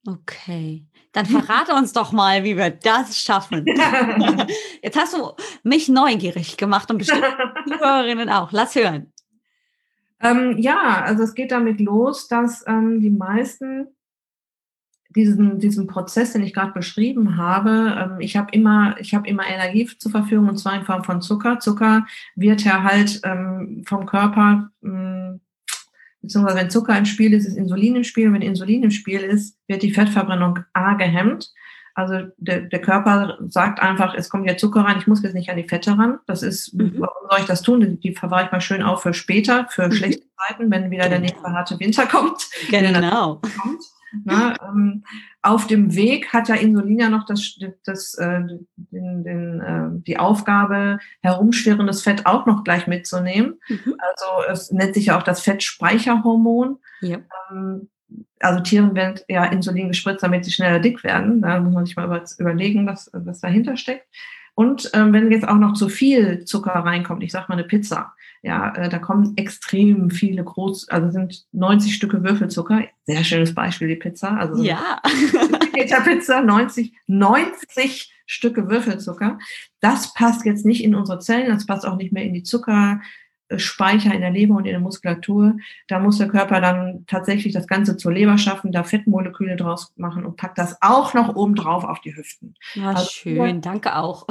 [0.05, 0.85] Okay.
[1.11, 3.65] Dann verrate uns doch mal, wie wir das schaffen.
[4.83, 5.33] Jetzt hast du
[5.63, 7.25] mich neugierig gemacht und bestimmt
[7.67, 8.51] die Hörerinnen auch.
[8.51, 9.11] Lass hören.
[10.21, 13.87] Ähm, ja, also es geht damit los, dass ähm, die meisten
[15.15, 19.47] diesen, diesen Prozess, den ich gerade beschrieben habe, ähm, ich habe immer, ich habe immer
[19.47, 21.59] Energie zur Verfügung und zwar in Form von Zucker.
[21.59, 25.41] Zucker wird ja halt ähm, vom Körper mh, hm,
[26.21, 28.27] beziehungsweise wenn Zucker im Spiel ist, ist Insulin im Spiel.
[28.27, 31.51] Und wenn Insulin im Spiel ist, wird die Fettverbrennung A gehemmt.
[31.93, 35.49] Also der, der Körper sagt einfach, es kommt ja Zucker rein, ich muss jetzt nicht
[35.49, 36.19] an die Fette ran.
[36.25, 36.95] Das ist, mhm.
[36.97, 37.99] warum soll ich das tun?
[37.99, 39.91] Die, verwahre ich mal schön auf für später, für mhm.
[39.91, 41.31] schlechte Zeiten, wenn wieder der genau.
[41.31, 42.47] nächste harte Winter kommt.
[42.69, 43.41] Genau.
[44.23, 45.03] Na, ähm,
[45.41, 48.41] auf dem Weg hat ja Insulin ja noch das, das, äh,
[48.75, 53.59] den, den, äh, die Aufgabe, herumschwirrendes Fett auch noch gleich mitzunehmen.
[53.69, 53.95] Mhm.
[53.97, 56.77] Also es nennt sich ja auch das Fettspeicherhormon.
[57.01, 57.19] Ja.
[57.51, 57.89] Ähm,
[58.39, 61.41] also Tieren werden ja Insulin gespritzt, damit sie schneller dick werden.
[61.41, 64.07] Da muss man sich mal über, überlegen, was, was dahinter steckt.
[64.53, 68.13] Und ähm, wenn jetzt auch noch zu viel Zucker reinkommt, ich sag mal eine Pizza,
[68.43, 72.83] ja, äh, da kommen extrem viele groß, also sind 90 Stücke Würfelzucker.
[73.05, 74.37] Sehr schönes Beispiel, die Pizza.
[74.37, 75.01] Also ja.
[76.03, 79.39] Pizza, 90, 90 Stücke Würfelzucker.
[79.79, 82.43] Das passt jetzt nicht in unsere Zellen, das passt auch nicht mehr in die
[83.51, 85.57] Zuckerspeicher in der Leber und in der Muskulatur.
[85.87, 90.25] Da muss der Körper dann tatsächlich das Ganze zur Leber schaffen, da Fettmoleküle draus machen
[90.25, 92.55] und packt das auch noch oben drauf auf die Hüften.
[92.75, 94.27] Ja, also, schön, danke auch.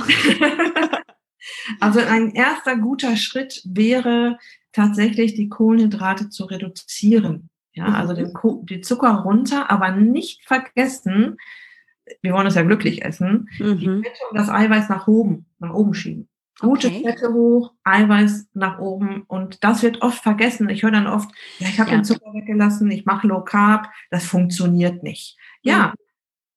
[1.80, 4.38] Also ein erster guter Schritt wäre
[4.72, 7.48] tatsächlich die Kohlenhydrate zu reduzieren.
[7.72, 7.94] Ja, mhm.
[7.94, 8.32] also den,
[8.64, 11.38] die Zucker runter, aber nicht vergessen,
[12.22, 13.78] wir wollen es ja glücklich essen, mhm.
[13.78, 16.29] die Fette und das Eiweiß nach oben, nach oben schieben.
[16.60, 17.02] Gute okay.
[17.02, 20.68] Fette hoch, Eiweiß nach oben und das wird oft vergessen.
[20.68, 21.96] Ich höre dann oft, ja, ich habe ja.
[21.96, 25.38] den Zucker weggelassen, ich mache Low Carb, das funktioniert nicht.
[25.62, 25.94] Ja, mhm.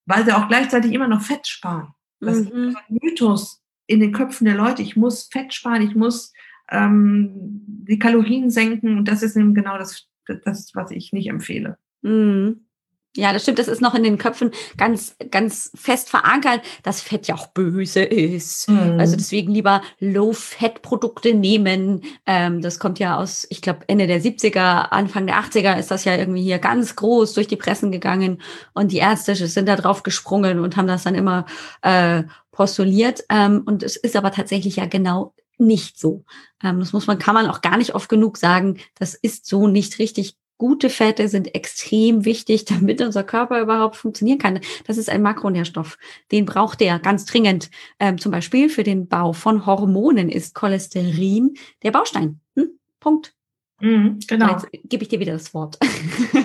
[0.06, 1.94] weil sie auch gleichzeitig immer noch Fett sparen.
[2.20, 2.70] Das mhm.
[2.70, 6.34] ist ein Mythos, in den Köpfen der Leute, ich muss Fett sparen, ich muss
[6.70, 10.08] ähm, die Kalorien senken und das ist eben genau das,
[10.46, 11.78] das was ich nicht empfehle.
[12.02, 12.66] Mhm.
[13.16, 13.60] Ja, das stimmt.
[13.60, 18.02] Das ist noch in den Köpfen ganz, ganz fest verankert, dass Fett ja auch böse
[18.02, 18.70] ist.
[18.70, 19.00] Mhm.
[19.00, 22.02] Also deswegen lieber Low-Fat-Produkte nehmen.
[22.26, 26.06] Ähm, das kommt ja aus, ich glaube, Ende der 70er, Anfang der 80er ist das
[26.06, 28.42] ja irgendwie hier ganz groß durch die Pressen gegangen.
[28.74, 31.46] Und die Ärzte sind da drauf gesprungen und haben das dann immer
[31.84, 33.26] äh, postuliert.
[33.30, 36.26] Ähm, und es ist aber tatsächlich ja genau nicht so.
[36.64, 38.80] Ähm, das muss man, kann man auch gar nicht oft genug sagen.
[38.98, 44.38] Das ist so nicht richtig Gute Fette sind extrem wichtig, damit unser Körper überhaupt funktionieren
[44.38, 44.62] kann.
[44.88, 45.98] Das ist ein Makronährstoff.
[46.32, 47.70] Den braucht er ganz dringend.
[48.00, 52.40] Ähm, zum Beispiel für den Bau von Hormonen ist Cholesterin der Baustein.
[52.56, 52.80] Hm?
[53.02, 53.36] Punkt.
[53.82, 54.52] Mhm, genau.
[54.52, 55.78] Jetzt gebe ich dir wieder das Wort.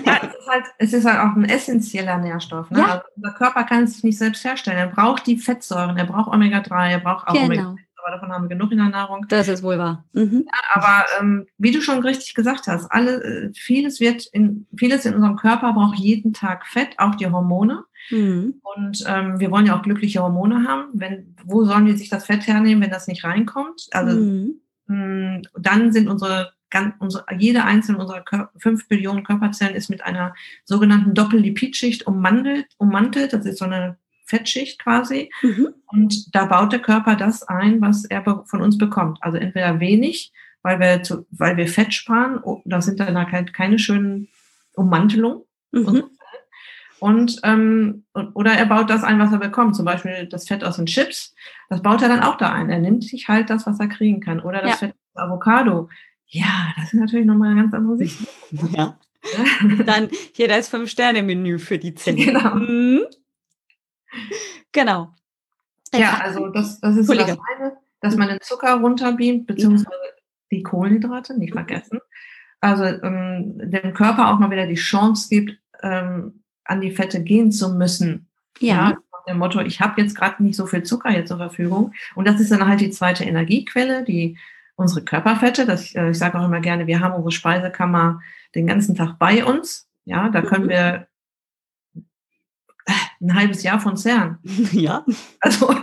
[0.05, 2.69] Ja, es ist halt, es ist halt auch ein essentieller Nährstoff.
[2.71, 2.79] Ne?
[2.79, 2.85] Ja.
[2.87, 4.77] Also unser Körper kann es nicht selbst herstellen.
[4.77, 7.45] Er braucht die Fettsäuren, er braucht Omega-3, er braucht auch genau.
[7.45, 9.25] Omega-3 aber davon haben wir genug in der Nahrung.
[9.29, 10.05] Das ist wohl wahr.
[10.13, 10.45] Mhm.
[10.45, 15.05] Ja, aber ähm, wie du schon richtig gesagt hast, alle, äh, vieles wird in, vieles
[15.05, 17.83] in unserem Körper braucht jeden Tag Fett, auch die Hormone.
[18.09, 18.61] Mhm.
[18.61, 20.89] Und ähm, wir wollen ja auch glückliche Hormone haben.
[20.93, 23.87] Wenn, wo sollen wir sich das Fett hernehmen, wenn das nicht reinkommt?
[23.91, 24.61] Also mhm.
[24.87, 30.03] mh, dann sind unsere Ganz, unsere, jede einzelne unserer Kör 5 Billionen Körperzellen ist mit
[30.03, 30.35] einer
[30.65, 33.33] sogenannten Doppellipidschicht ummantelt, ummantelt.
[33.33, 33.97] Das ist so eine
[34.29, 35.31] Fettschicht quasi.
[35.41, 35.69] Mhm.
[35.87, 39.17] Und da baut der Körper das ein, was er von uns bekommt.
[39.21, 43.53] Also entweder wenig, weil wir, zu, weil wir Fett sparen, oh, da sind dann halt
[43.53, 44.29] keine schönen
[44.75, 45.43] Ummantelungen.
[45.71, 46.03] Mhm.
[46.99, 49.75] Und, ähm, oder er baut das ein, was er bekommt.
[49.75, 51.33] Zum Beispiel das Fett aus den Chips.
[51.69, 52.69] Das baut er dann auch da ein.
[52.69, 54.41] Er nimmt sich halt das, was er kriegen kann.
[54.41, 54.87] Oder das ja.
[54.87, 55.89] Fett aus Avocado.
[56.27, 58.17] Ja, das ist natürlich nochmal eine ganz andere Sicht.
[58.73, 58.97] Ja.
[59.85, 62.17] Dann hier das Fünf-Sterne-Menü für die Zelle.
[62.25, 62.55] Genau.
[62.55, 63.01] Mhm.
[64.71, 65.09] Genau.
[65.93, 69.97] Ja, also das, das ist so das eine, dass man den Zucker runterbeamt, beziehungsweise
[70.51, 71.99] die Kohlenhydrate, nicht vergessen.
[72.61, 77.51] Also ähm, dem Körper auch mal wieder die Chance gibt, ähm, an die Fette gehen
[77.51, 78.27] zu müssen.
[78.59, 78.91] Ja.
[78.91, 78.97] ja
[79.29, 81.93] dem Motto, ich habe jetzt gerade nicht so viel Zucker hier zur Verfügung.
[82.15, 84.37] Und das ist dann halt die zweite Energiequelle, die
[84.75, 85.65] unsere Körperfette.
[85.65, 88.21] Das, äh, ich sage auch immer gerne, wir haben unsere Speisekammer
[88.55, 89.87] den ganzen Tag bei uns.
[90.05, 90.69] Ja, da können mhm.
[90.69, 91.07] wir
[93.21, 94.37] ein halbes Jahr von CERN.
[94.71, 95.03] Ja.
[95.41, 95.75] Also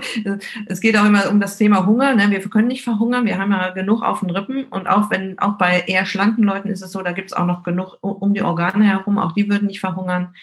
[0.67, 2.15] es geht auch immer um das Thema Hunger.
[2.15, 2.31] Ne?
[2.31, 4.65] Wir können nicht verhungern, wir haben ja genug auf den Rippen.
[4.65, 7.47] Und auch wenn, auch bei eher schlanken Leuten ist es so, da gibt es auch
[7.47, 10.35] noch genug um die Organe herum, auch die würden nicht verhungern.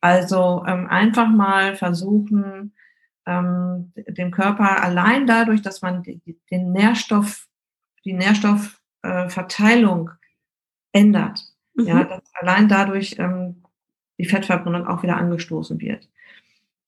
[0.00, 2.72] Also ähm, einfach mal versuchen,
[3.26, 7.46] ähm, den Körper allein dadurch, dass man die, den Nährstoff,
[8.04, 10.12] die Nährstoffverteilung äh,
[10.98, 11.44] ändert.
[11.74, 11.86] Mhm.
[11.86, 13.62] Ja, dass allein dadurch ähm,
[14.18, 16.08] die Fettverbrennung auch wieder angestoßen wird.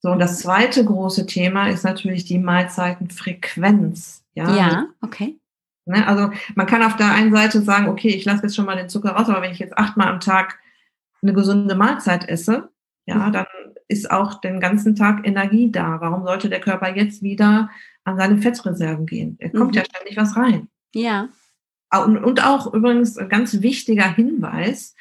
[0.03, 4.25] So, und das zweite große Thema ist natürlich die Mahlzeitenfrequenz.
[4.33, 5.39] Ja, ja okay.
[5.85, 8.75] Ne, also man kann auf der einen Seite sagen, okay, ich lasse jetzt schon mal
[8.75, 10.59] den Zucker raus, aber wenn ich jetzt achtmal am Tag
[11.21, 12.69] eine gesunde Mahlzeit esse,
[13.05, 13.31] ja, mhm.
[13.31, 13.45] dann
[13.87, 16.01] ist auch den ganzen Tag Energie da.
[16.01, 17.69] Warum sollte der Körper jetzt wieder
[18.03, 19.37] an seine Fettreserven gehen?
[19.39, 19.77] Er kommt mhm.
[19.77, 20.67] ja ständig was rein.
[20.93, 21.29] Ja.
[21.93, 24.95] Und, und auch übrigens ein ganz wichtiger Hinweis,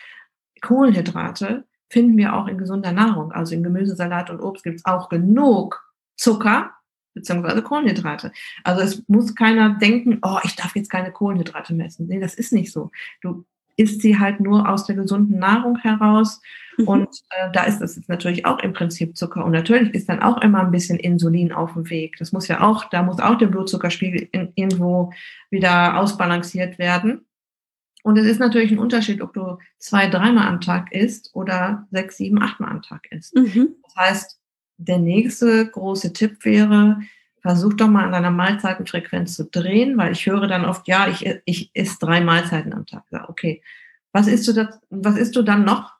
[0.60, 3.32] Kohlenhydrate finden wir auch in gesunder Nahrung.
[3.32, 6.70] Also in Gemüsesalat und Obst gibt es auch genug Zucker
[7.14, 8.32] beziehungsweise Kohlenhydrate.
[8.64, 12.08] Also es muss keiner denken, oh, ich darf jetzt keine Kohlenhydrate messen.
[12.08, 12.90] Nee, das ist nicht so.
[13.20, 13.44] Du
[13.76, 16.40] isst sie halt nur aus der gesunden Nahrung heraus.
[16.78, 16.88] Mhm.
[16.88, 19.44] Und äh, da ist das jetzt natürlich auch im Prinzip Zucker.
[19.44, 22.16] Und natürlich ist dann auch immer ein bisschen Insulin auf dem Weg.
[22.18, 25.12] Das muss ja auch, da muss auch der Blutzuckerspiegel in, irgendwo
[25.50, 27.26] wieder ausbalanciert werden.
[28.02, 32.16] Und es ist natürlich ein Unterschied, ob du zwei, dreimal am Tag isst oder sechs,
[32.16, 33.34] sieben, achtmal am Tag isst.
[33.36, 33.76] Mhm.
[33.84, 34.40] Das heißt,
[34.78, 37.00] der nächste große Tipp wäre,
[37.40, 41.24] versuch doch mal an deiner Mahlzeitenfrequenz zu drehen, weil ich höre dann oft, ja, ich,
[41.44, 43.04] ich esse drei Mahlzeiten am Tag.
[43.10, 43.62] Ja, okay.
[44.12, 45.94] Was isst du das, was isst du dann noch?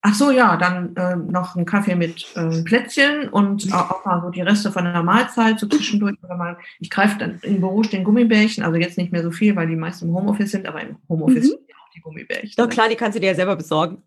[0.00, 4.22] Ach so, ja, dann äh, noch ein Kaffee mit äh, Plätzchen und auch, auch, mal
[4.22, 6.16] so die Reste von einer Mahlzeit so zwischendurch.
[6.22, 9.56] Oder mal, ich greife dann im Büro stehen Gummibärchen, also jetzt nicht mehr so viel,
[9.56, 11.48] weil die meisten im Homeoffice sind, aber im Homeoffice mhm.
[11.48, 12.52] sind auch die Gummibärchen.
[12.56, 14.02] Doch klar, die kannst du dir ja selber besorgen.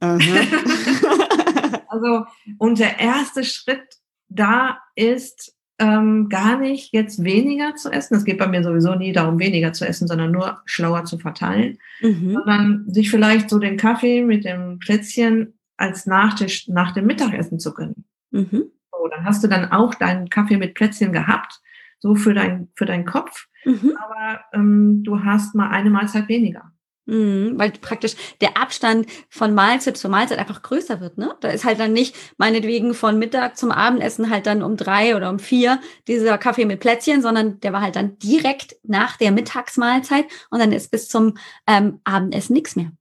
[1.90, 2.26] also,
[2.58, 4.00] und der erste Schritt
[4.30, 8.16] da ist, ähm, gar nicht jetzt weniger zu essen.
[8.16, 11.80] Es geht bei mir sowieso nie darum, weniger zu essen, sondern nur schlauer zu verteilen.
[12.02, 12.34] Mhm.
[12.34, 17.74] Sondern sich vielleicht so den Kaffee mit dem Plätzchen als Nachtisch nach dem Mittagessen zu
[17.74, 18.06] gönnen.
[18.32, 18.72] Mhm.
[18.92, 21.60] So, dann hast du dann auch deinen Kaffee mit Plätzchen gehabt,
[22.00, 23.48] so für, dein, für deinen Kopf.
[23.66, 23.98] Mhm.
[23.98, 26.72] Aber ähm, du hast mal eine Mahlzeit weniger.
[27.08, 31.36] Mhm, weil praktisch der Abstand von Mahlzeit zu Mahlzeit einfach größer wird, ne?
[31.42, 35.32] Da ist halt dann nicht meinetwegen von Mittag zum Abendessen halt dann um drei oder
[35.32, 40.26] um vier dieser Kaffee mit Plätzchen, sondern der war halt dann direkt nach der Mittagsmahlzeit
[40.52, 42.92] und dann ist bis zum ähm, Abendessen nichts mehr.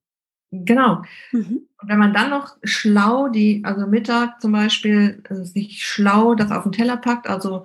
[0.51, 1.03] Genau.
[1.33, 1.69] Mhm.
[1.81, 6.65] Und wenn man dann noch schlau die, also Mittag zum Beispiel, sich schlau das auf
[6.65, 7.63] den Teller packt, also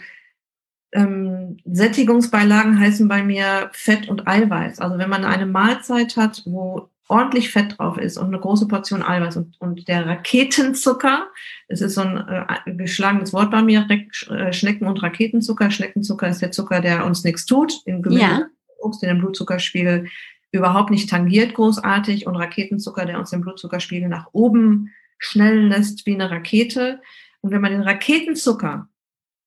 [0.92, 4.80] ähm, Sättigungsbeilagen heißen bei mir Fett und Eiweiß.
[4.80, 9.04] Also wenn man eine Mahlzeit hat, wo ordentlich Fett drauf ist und eine große Portion
[9.04, 11.28] Eiweiß und, und der Raketenzucker,
[11.68, 15.70] es ist so ein äh, geschlagenes Wort bei mir, äh, Schnecken und Raketenzucker.
[15.70, 18.46] Schneckenzucker ist der Zucker, der uns nichts tut, in Gemüse, ja.
[18.80, 20.08] Obst, in den Blutzuckerspiegel
[20.52, 26.14] überhaupt nicht tangiert großartig und Raketenzucker, der uns den Blutzuckerspiegel nach oben schnellen lässt wie
[26.14, 27.02] eine Rakete.
[27.42, 28.88] Und wenn man den Raketenzucker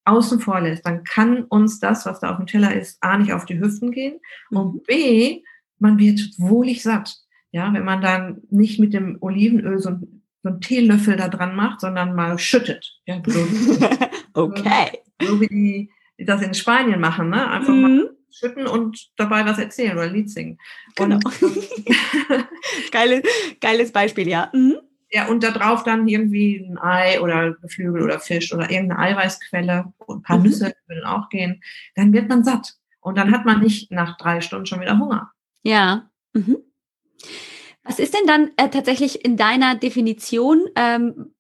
[0.05, 3.33] außen vor lässt, dann kann uns das, was da auf dem Teller ist, A, nicht
[3.33, 4.21] auf die Hüften gehen
[4.51, 4.83] und mhm.
[4.87, 5.43] B,
[5.79, 7.17] man wird wohlig satt.
[7.51, 9.91] Ja, wenn man dann nicht mit dem Olivenöl so,
[10.43, 13.01] so einen Teelöffel da dran macht, sondern mal schüttet.
[13.07, 13.41] Ja, so,
[14.35, 14.99] okay.
[15.23, 17.49] So wie die, die das in Spanien machen, ne?
[17.49, 17.81] Einfach mhm.
[17.81, 20.59] mal schütten und dabei was erzählen oder ein Lied singen.
[20.97, 21.19] Genau.
[22.91, 23.23] geiles,
[23.61, 24.51] geiles Beispiel, ja.
[24.53, 24.79] Mhm.
[25.11, 29.93] Ja, und da drauf dann irgendwie ein Ei oder Geflügel oder Fisch oder irgendeine Eiweißquelle
[29.99, 30.45] und ein paar mhm.
[30.45, 31.63] Nüsse würden auch gehen.
[31.95, 32.75] Dann wird man satt.
[33.01, 35.31] Und dann hat man nicht nach drei Stunden schon wieder Hunger.
[35.63, 36.11] Ja.
[36.35, 36.59] Mhm.
[37.83, 41.35] Was ist denn dann äh, tatsächlich in deiner Definition ähm,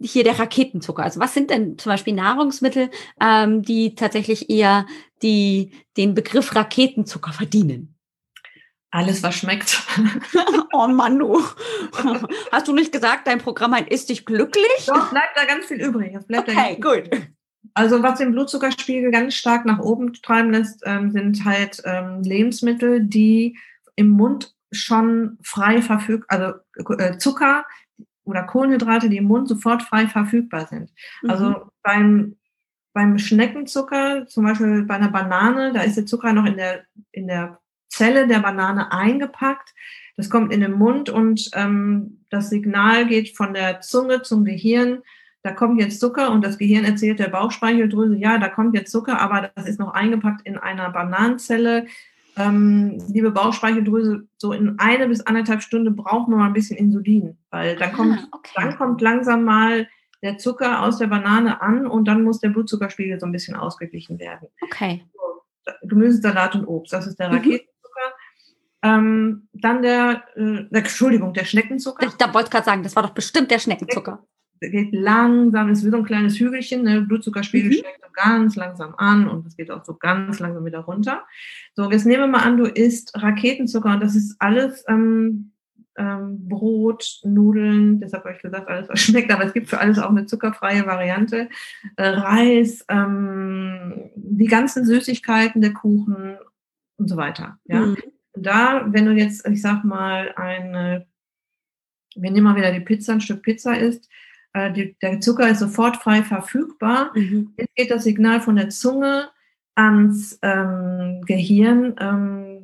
[0.00, 1.02] hier der Raketenzucker?
[1.02, 4.86] Also was sind denn zum Beispiel Nahrungsmittel, ähm, die tatsächlich eher
[5.22, 7.96] die, den Begriff Raketenzucker verdienen?
[8.92, 9.86] Alles, was schmeckt.
[10.72, 11.40] oh Mann, du.
[12.50, 14.86] Hast du nicht gesagt, dein Programm ist dich glücklich?
[14.86, 16.12] Doch, bleibt da ganz viel übrig.
[16.14, 17.08] Es bleibt okay, gut.
[17.74, 23.04] Also was den Blutzuckerspiegel ganz stark nach oben treiben lässt, ähm, sind halt ähm, Lebensmittel,
[23.04, 23.56] die
[23.94, 27.64] im Mund schon frei verfügbar, also äh, Zucker
[28.24, 30.90] oder Kohlenhydrate, die im Mund sofort frei verfügbar sind.
[31.28, 31.54] Also mhm.
[31.54, 32.36] Also beim,
[32.92, 37.28] beim Schneckenzucker, zum Beispiel bei einer Banane, da ist der Zucker noch in der, in
[37.28, 39.74] der Zelle der Banane eingepackt.
[40.16, 45.02] Das kommt in den Mund und ähm, das Signal geht von der Zunge zum Gehirn.
[45.42, 49.20] Da kommt jetzt Zucker und das Gehirn erzählt der Bauchspeicheldrüse, ja, da kommt jetzt Zucker,
[49.20, 51.86] aber das ist noch eingepackt in einer Bananenzelle.
[52.36, 57.38] Ähm, liebe Bauchspeicheldrüse, so in eine bis anderthalb Stunden brauchen wir mal ein bisschen Insulin,
[57.50, 58.52] weil dann kommt, ah, okay.
[58.56, 59.88] dann kommt langsam mal
[60.22, 64.18] der Zucker aus der Banane an und dann muss der Blutzuckerspiegel so ein bisschen ausgeglichen
[64.18, 64.48] werden.
[64.60, 65.04] Okay.
[65.82, 67.66] Gemüsesalat und Obst, das ist der Raketen.
[67.66, 67.70] Mhm.
[68.82, 72.06] Ähm, dann der, äh, Entschuldigung, der Schneckenzucker.
[72.06, 74.24] Ich da wollte ich gerade sagen, das war doch bestimmt der Schneckenzucker.
[74.62, 77.02] Der geht langsam, ist wie so ein kleines Hügelchen, ne?
[77.02, 77.74] Blutzuckerspiegel mhm.
[77.74, 81.24] steigt so ganz langsam an und es geht auch so ganz langsam wieder runter.
[81.74, 85.52] So, jetzt nehmen wir mal an, du isst Raketenzucker und das ist alles ähm,
[85.96, 89.98] ähm, Brot, Nudeln, deshalb habe ich gesagt, alles was schmeckt, aber es gibt für alles
[89.98, 91.48] auch eine zuckerfreie Variante.
[91.96, 96.38] Äh, Reis, ähm, die ganzen Süßigkeiten, der Kuchen
[96.96, 97.58] und so weiter.
[97.64, 97.80] Ja.
[97.80, 97.96] Mhm
[98.34, 101.06] da, wenn du jetzt, ich sag mal, eine,
[102.14, 104.08] wir nehmen mal wieder die Pizza, ein Stück Pizza isst,
[104.52, 107.12] äh, die, der Zucker ist sofort frei verfügbar.
[107.14, 107.52] Mhm.
[107.56, 109.30] Jetzt geht das Signal von der Zunge
[109.74, 111.94] ans ähm, Gehirn.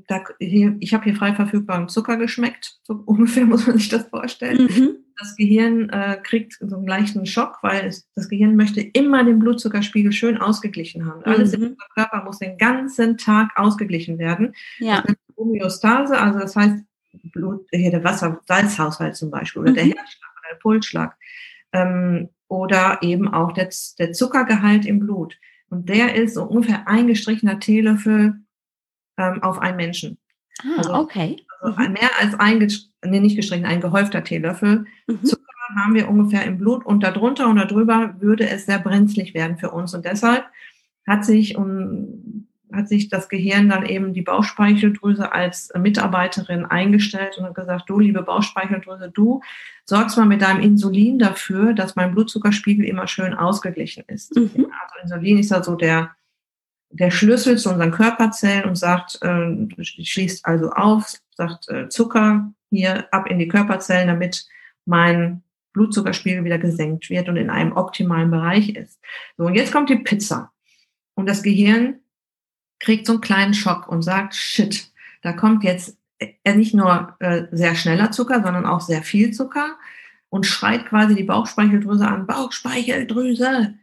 [0.09, 4.09] Da, hier, ich habe hier frei verfügbaren Zucker geschmeckt, so ungefähr muss man sich das
[4.09, 4.65] vorstellen.
[4.65, 4.97] Mhm.
[5.19, 9.39] Das Gehirn äh, kriegt so einen leichten Schock, weil es, das Gehirn möchte immer den
[9.39, 11.21] Blutzuckerspiegel schön ausgeglichen haben.
[11.21, 11.25] Mhm.
[11.25, 14.55] Alles in unserem Körper muss den ganzen Tag ausgeglichen werden.
[14.79, 15.03] Ja.
[15.37, 16.85] Homöostase, also das heißt
[17.33, 19.77] Blut, hier der Wasser-Salzhaushalt zum Beispiel oder mhm.
[19.77, 21.17] der Herzschlag oder der Pulsschlag
[21.73, 25.39] ähm, oder eben auch der, der Zuckergehalt im Blut.
[25.69, 28.41] Und der ist so ungefähr ein gestrichener Teelöffel
[29.17, 30.19] ähm, auf einen Menschen.
[30.63, 31.37] Ah, also, okay.
[31.61, 31.93] Also mhm.
[31.93, 32.59] mehr als ein,
[33.05, 35.25] nee, nicht gestrichen, ein gehäufter Teelöffel mhm.
[35.25, 35.43] Zucker
[35.75, 39.71] haben wir ungefähr im Blut und darunter und darüber würde es sehr brenzlig werden für
[39.71, 39.95] uns.
[39.95, 40.45] Und deshalb
[41.07, 47.45] hat sich um hat sich das Gehirn dann eben die Bauchspeicheldrüse als Mitarbeiterin eingestellt und
[47.45, 49.41] hat gesagt, du liebe Bauchspeicheldrüse, du
[49.85, 54.35] sorgst mal mit deinem Insulin dafür, dass mein Blutzuckerspiegel immer schön ausgeglichen ist.
[54.35, 54.67] Mhm.
[54.83, 56.11] Also Insulin ist ja so der,
[56.99, 63.13] der Schlüssel zu unseren Körperzellen und sagt, äh, schließt also auf, sagt äh, Zucker hier
[63.13, 64.47] ab in die Körperzellen, damit
[64.87, 65.43] mein
[65.73, 68.99] Blutzuckerspiegel wieder gesenkt wird und in einem optimalen Bereich ist.
[69.37, 70.53] So, und jetzt kommt die Pizza.
[71.15, 72.01] Und das Gehirn
[72.81, 74.91] kriegt so einen kleinen Schock und sagt, shit,
[75.23, 79.77] da kommt jetzt äh, nicht nur äh, sehr schneller Zucker, sondern auch sehr viel Zucker
[80.31, 83.75] und schreit quasi die Bauchspeicheldrüse an, Bauchspeicheldrüse,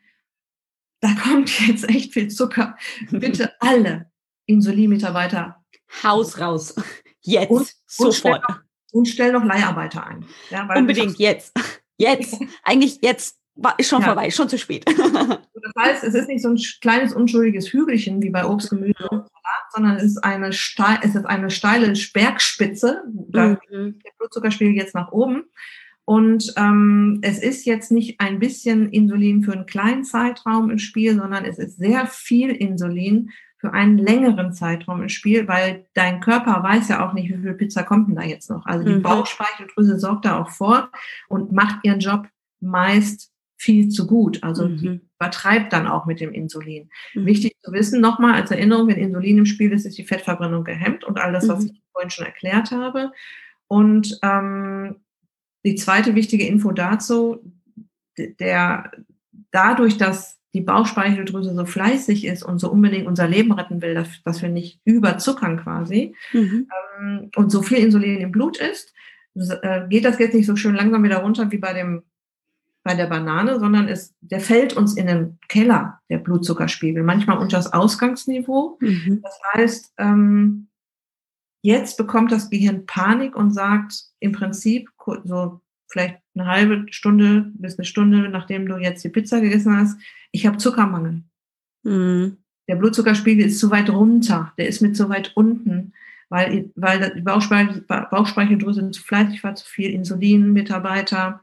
[1.04, 2.78] da kommt jetzt echt viel Zucker.
[3.12, 4.10] Bitte alle
[4.45, 5.64] Insulinmitarbeiter.
[6.01, 6.76] Haus raus.
[7.22, 8.43] Jetzt, und, sofort.
[8.47, 10.26] Und und stell noch Leiharbeiter ein.
[10.49, 11.54] Ja, Unbedingt jetzt.
[11.97, 12.39] Jetzt.
[12.64, 13.38] Eigentlich jetzt.
[13.56, 14.08] War, ist schon ja.
[14.08, 14.84] vorbei, schon zu spät.
[14.88, 19.20] das heißt, es ist nicht so ein kleines, unschuldiges Hügelchen wie bei Obst, Gemüse und
[19.20, 23.04] Salat, sondern es ist eine, steil, es ist eine steile Bergspitze.
[23.30, 23.93] Da mhm.
[23.99, 25.43] geht der Blutzuckerspiegel jetzt nach oben.
[26.06, 31.16] Und ähm, es ist jetzt nicht ein bisschen Insulin für einen kleinen Zeitraum im Spiel,
[31.16, 36.62] sondern es ist sehr viel Insulin für einen längeren Zeitraum im Spiel, weil dein Körper
[36.62, 38.66] weiß ja auch nicht, wie viel Pizza kommt denn da jetzt noch.
[38.66, 39.01] Also die mhm.
[39.01, 40.89] Bauchspeicheldrüse sorgt da auch vor
[41.30, 42.28] und macht ihren Job
[42.60, 44.43] meist viel zu gut.
[44.43, 44.78] Also mhm.
[44.78, 46.89] die übertreibt dann auch mit dem Insulin.
[47.14, 47.26] Mhm.
[47.26, 51.06] Wichtig zu wissen, nochmal als Erinnerung, wenn Insulin im Spiel ist, ist die Fettverbrennung gehemmt
[51.06, 51.72] und all das, was mhm.
[51.72, 53.14] ich vorhin schon erklärt habe.
[53.70, 54.97] Und ähm,
[55.66, 57.39] die zweite wichtige Info dazu,
[58.18, 58.91] der
[59.51, 64.07] dadurch, dass die Bauchspeicheldrüse so fleißig ist und so unbedingt unser Leben retten will, dass,
[64.24, 66.68] dass wir nicht überzuckern quasi mhm.
[66.99, 68.93] ähm, und so viel Insulin im Blut ist,
[69.36, 72.03] äh, geht das jetzt nicht so schön langsam wieder runter wie bei dem
[72.84, 77.55] bei der Banane, sondern es, der fällt uns in den Keller, der Blutzuckerspiegel, manchmal unter
[77.55, 78.78] das Ausgangsniveau.
[78.82, 79.22] Mhm.
[79.24, 80.68] Das heißt, ähm,
[81.64, 84.89] jetzt bekommt das Gehirn Panik und sagt im Prinzip
[85.24, 89.97] so vielleicht eine halbe Stunde bis eine Stunde, nachdem du jetzt die Pizza gegessen hast,
[90.32, 91.24] ich habe Zuckermangel.
[91.84, 92.38] Mhm.
[92.68, 95.93] Der Blutzuckerspiegel ist zu weit runter, der ist mit zu weit unten,
[96.30, 101.41] weil, weil die Bauchspeichel, Bauchspeicheldrüse zu fleißig war, zu viel Insulin, Mitarbeiter,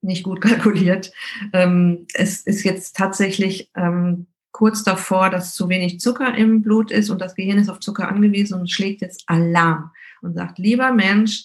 [0.00, 1.12] nicht gut kalkuliert.
[1.52, 7.10] Ähm, es ist jetzt tatsächlich ähm, kurz davor, dass zu wenig Zucker im Blut ist
[7.10, 9.90] und das Gehirn ist auf Zucker angewiesen und schlägt jetzt Alarm
[10.22, 11.44] und sagt, lieber Mensch,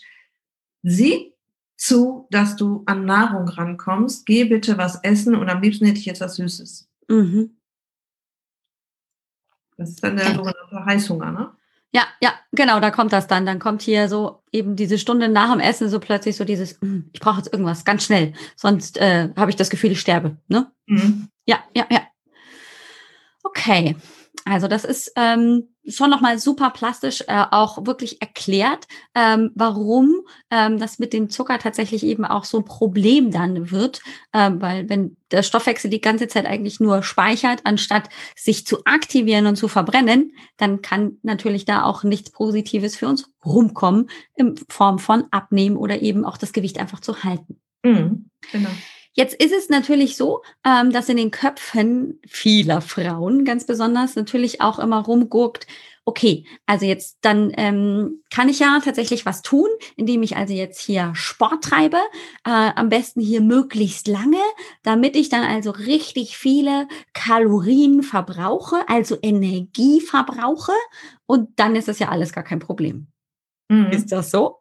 [0.84, 1.34] sieh
[1.76, 4.28] zu, dass du an Nahrung rankommst.
[4.28, 6.88] Geh bitte was essen und am liebsten hätte ich jetzt was Süßes.
[7.08, 7.58] Mhm.
[9.76, 11.52] Das ist dann der sogenannte Heißhunger, ne?
[11.92, 13.48] Ja, ja, genau, da kommt das dann.
[13.48, 17.10] Dann kommt hier so eben diese Stunde nach dem Essen so plötzlich so dieses, hm,
[17.12, 20.38] ich brauche jetzt irgendwas ganz schnell, sonst äh, habe ich das Gefühl, ich sterbe.
[20.48, 20.72] Ne?
[20.86, 21.30] Mhm.
[21.48, 22.02] Ja, ja, ja.
[23.50, 23.96] Okay,
[24.46, 30.22] also das ist ähm, schon nochmal super plastisch äh, auch wirklich erklärt, ähm, warum
[30.52, 34.02] ähm, das mit dem Zucker tatsächlich eben auch so ein Problem dann wird,
[34.34, 39.48] ähm, weil wenn der Stoffwechsel die ganze Zeit eigentlich nur speichert, anstatt sich zu aktivieren
[39.48, 45.00] und zu verbrennen, dann kann natürlich da auch nichts Positives für uns rumkommen in Form
[45.00, 47.60] von Abnehmen oder eben auch das Gewicht einfach zu halten.
[47.84, 48.70] Mhm, genau.
[49.20, 54.62] Jetzt ist es natürlich so, ähm, dass in den Köpfen vieler Frauen ganz besonders natürlich
[54.62, 55.68] auch immer rumguckt,
[56.06, 59.68] okay, also jetzt dann ähm, kann ich ja tatsächlich was tun,
[59.98, 61.98] indem ich also jetzt hier Sport treibe,
[62.46, 64.40] äh, am besten hier möglichst lange,
[64.84, 70.72] damit ich dann also richtig viele Kalorien verbrauche, also Energie verbrauche
[71.26, 73.08] und dann ist das ja alles gar kein Problem.
[73.68, 73.92] Mhm.
[73.92, 74.59] Ist das so?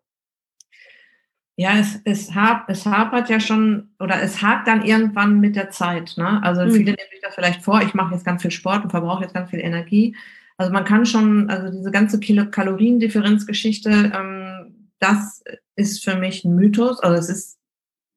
[1.61, 5.71] Ja, es, es, hap, es hapert ja schon oder es hakt dann irgendwann mit der
[5.71, 6.15] Zeit.
[6.17, 6.41] Ne?
[6.45, 6.71] Also mhm.
[6.71, 9.35] viele nehmen sich das vielleicht vor, ich mache jetzt ganz viel Sport und verbrauche jetzt
[9.35, 10.15] ganz viel Energie.
[10.57, 15.43] Also man kann schon, also diese ganze Kaloriendifferenzgeschichte, ähm, das
[15.75, 17.01] ist für mich ein Mythos.
[17.01, 17.59] Also es ist,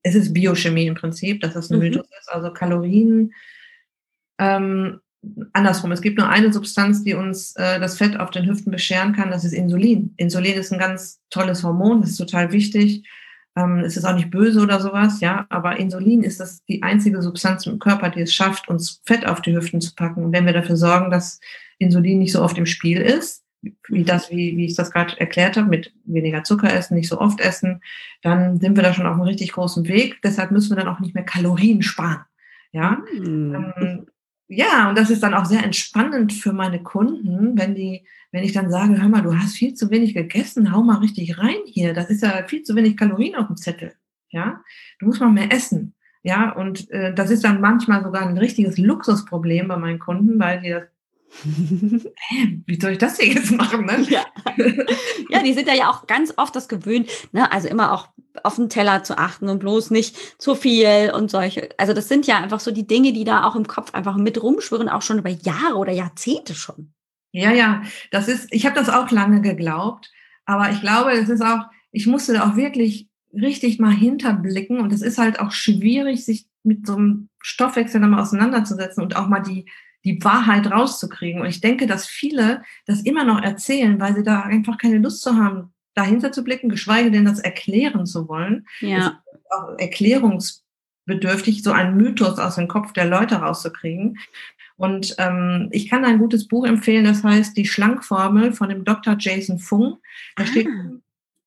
[0.03, 1.85] es ist Biochemie im Prinzip, dass es ein mhm.
[1.85, 2.31] Mythos ist.
[2.31, 3.33] Also Kalorien,
[4.37, 4.99] ähm,
[5.53, 9.13] andersrum, es gibt nur eine Substanz, die uns äh, das Fett auf den Hüften bescheren
[9.13, 10.13] kann, das ist Insulin.
[10.17, 13.03] Insulin ist ein ganz tolles Hormon, das ist total wichtig.
[13.55, 17.21] Ähm, es ist auch nicht böse oder sowas, ja, aber Insulin ist das die einzige
[17.21, 20.23] Substanz im Körper, die es schafft, uns Fett auf die Hüften zu packen.
[20.23, 21.39] Und wenn wir dafür sorgen, dass
[21.77, 23.43] Insulin nicht so oft im Spiel ist,
[23.89, 27.19] wie das, wie, wie ich das gerade erklärt habe, mit weniger Zucker essen, nicht so
[27.19, 27.81] oft essen,
[28.21, 30.21] dann sind wir da schon auf einem richtig großen Weg.
[30.23, 32.21] Deshalb müssen wir dann auch nicht mehr Kalorien sparen.
[32.71, 33.73] Ja, mhm.
[33.77, 34.07] ähm,
[34.53, 38.51] ja, und das ist dann auch sehr entspannend für meine Kunden, wenn die, wenn ich
[38.51, 41.93] dann sage, hör mal, du hast viel zu wenig gegessen, hau mal richtig rein hier.
[41.93, 43.93] Das ist ja viel zu wenig Kalorien auf dem Zettel.
[44.29, 44.61] Ja,
[44.99, 45.95] du musst mal mehr essen.
[46.21, 50.59] Ja, und äh, das ist dann manchmal sogar ein richtiges Luxusproblem bei meinen Kunden, weil
[50.59, 50.83] die das
[52.65, 53.85] wie soll ich das hier jetzt machen?
[53.85, 54.05] Ne?
[54.09, 54.25] Ja.
[55.29, 57.51] ja, die sind ja auch ganz oft das gewöhnt, ne?
[57.51, 58.09] also immer auch
[58.43, 61.69] auf den Teller zu achten und bloß nicht zu viel und solche.
[61.77, 64.41] Also das sind ja einfach so die Dinge, die da auch im Kopf einfach mit
[64.41, 66.93] rumschwirren, auch schon über Jahre oder Jahrzehnte schon.
[67.31, 70.11] Ja, ja, das ist, ich habe das auch lange geglaubt,
[70.45, 71.61] aber ich glaube, es ist auch,
[71.91, 76.47] ich musste da auch wirklich richtig mal hinterblicken und es ist halt auch schwierig, sich
[76.63, 79.65] mit so einem Stoffwechsel dann mal auseinanderzusetzen und auch mal die
[80.03, 81.41] die Wahrheit rauszukriegen.
[81.41, 85.21] Und ich denke, dass viele das immer noch erzählen, weil sie da einfach keine Lust
[85.21, 88.65] zu haben, dahinter zu blicken, geschweige denn das erklären zu wollen.
[88.79, 89.21] Ja.
[89.49, 94.17] auch erklärungsbedürftig, so einen Mythos aus dem Kopf der Leute rauszukriegen.
[94.77, 99.15] Und ähm, ich kann ein gutes Buch empfehlen, das heißt Die Schlankformel von dem Dr.
[99.19, 99.99] Jason Fung.
[100.35, 100.47] Da ah.
[100.47, 100.67] steht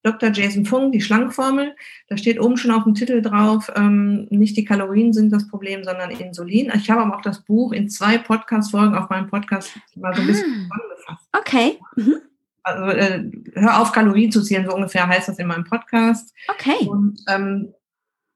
[0.05, 0.31] Dr.
[0.31, 1.75] Jason Fung, die Schlankformel.
[2.09, 5.83] Da steht oben schon auf dem Titel drauf, ähm, nicht die Kalorien sind das Problem,
[5.83, 6.71] sondern Insulin.
[6.77, 10.27] Ich habe aber auch das Buch in zwei Podcast-Folgen auf meinem Podcast mal so ein
[10.27, 10.75] bisschen ah.
[10.75, 11.29] zusammengefasst.
[11.33, 11.79] Okay.
[11.97, 12.17] Mhm.
[12.63, 16.35] Also äh, hör auf, Kalorien zu zählen, so ungefähr heißt das in meinem Podcast.
[16.49, 16.87] Okay.
[16.87, 17.75] Und ähm,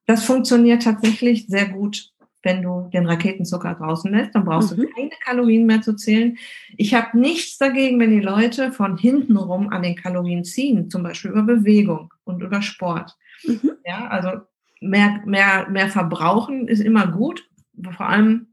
[0.06, 2.12] das funktioniert tatsächlich sehr gut
[2.43, 4.82] wenn du den Raketenzucker draußen lässt, dann brauchst mhm.
[4.82, 6.39] du keine Kalorien mehr zu zählen.
[6.76, 11.03] Ich habe nichts dagegen, wenn die Leute von hinten rum an den Kalorien ziehen, zum
[11.03, 13.16] Beispiel über Bewegung und über Sport.
[13.45, 13.72] Mhm.
[13.84, 14.43] Ja, also
[14.80, 17.49] mehr, mehr, mehr verbrauchen ist immer gut,
[17.97, 18.49] vor allem,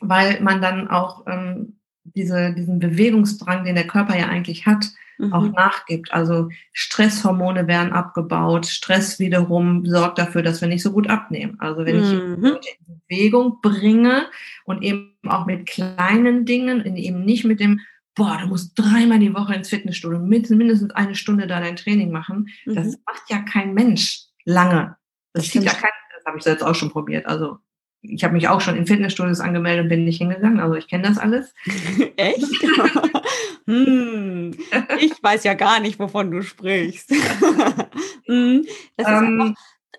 [0.00, 1.75] weil man dann auch ähm,
[2.14, 4.86] diese, diesen Bewegungsdrang, den der Körper ja eigentlich hat,
[5.18, 5.32] mhm.
[5.32, 6.12] auch nachgibt.
[6.12, 8.66] Also Stresshormone werden abgebaut.
[8.66, 11.56] Stress wiederum sorgt dafür, dass wir nicht so gut abnehmen.
[11.60, 12.44] Also wenn ich mhm.
[12.44, 14.26] in Bewegung bringe
[14.64, 17.80] und eben auch mit kleinen Dingen, eben nicht mit dem
[18.16, 22.48] boah, du musst dreimal die Woche ins Fitnessstudio, mindestens eine Stunde da dein Training machen.
[22.64, 22.74] Mhm.
[22.74, 24.96] Das macht ja kein Mensch lange.
[25.34, 27.26] Das, das ja kein, das habe ich selbst auch schon probiert.
[27.26, 27.58] Also
[28.02, 30.60] ich habe mich auch schon in Fitnessstudios angemeldet und bin nicht hingegangen.
[30.60, 31.54] Also ich kenne das alles.
[32.16, 32.62] Echt?
[33.66, 34.54] hm,
[35.00, 37.10] ich weiß ja gar nicht, wovon du sprichst.
[38.26, 38.66] hm,
[38.96, 39.56] das ist ähm,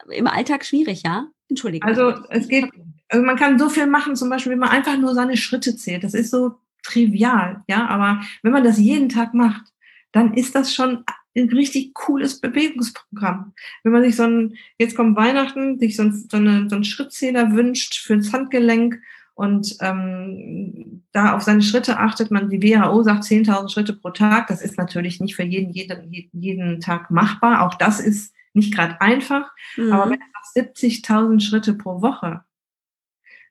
[0.10, 1.28] im Alltag schwierig, ja?
[1.50, 1.90] Entschuldigung.
[1.90, 2.70] Also es geht,
[3.10, 6.04] also man kann so viel machen, zum Beispiel, wenn man einfach nur seine Schritte zählt.
[6.04, 7.88] Das ist so trivial, ja.
[7.88, 9.66] Aber wenn man das jeden Tag macht,
[10.12, 11.04] dann ist das schon
[11.38, 13.54] ein richtig cooles Bewegungsprogramm.
[13.84, 16.84] Wenn man sich so ein, jetzt kommt Weihnachten, sich so, ein, so, eine, so einen
[16.84, 19.00] Schrittzähler wünscht fürs Handgelenk
[19.36, 24.48] und ähm, da auf seine Schritte achtet man, die WHO sagt 10.000 Schritte pro Tag.
[24.48, 27.66] Das ist natürlich nicht für jeden, jeden, jeden Tag machbar.
[27.66, 29.52] Auch das ist nicht gerade einfach.
[29.76, 29.92] Mhm.
[29.92, 32.42] Aber wenn du 70.000 Schritte pro Woche,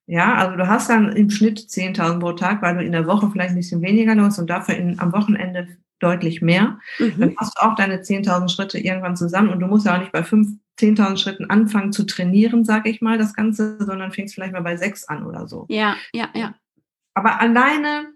[0.07, 3.29] ja, also du hast dann im Schnitt 10.000 pro Tag, weil du in der Woche
[3.31, 5.69] vielleicht ein bisschen weniger los und dafür in, am Wochenende
[5.99, 6.79] deutlich mehr.
[6.99, 7.15] Mhm.
[7.19, 10.13] Dann hast du auch deine 10.000 Schritte irgendwann zusammen und du musst ja auch nicht
[10.13, 14.63] bei 10.000 Schritten anfangen zu trainieren, sage ich mal, das Ganze, sondern fängst vielleicht mal
[14.63, 15.67] bei sechs an oder so.
[15.69, 16.55] Ja, ja, ja.
[17.15, 18.09] Aber alleine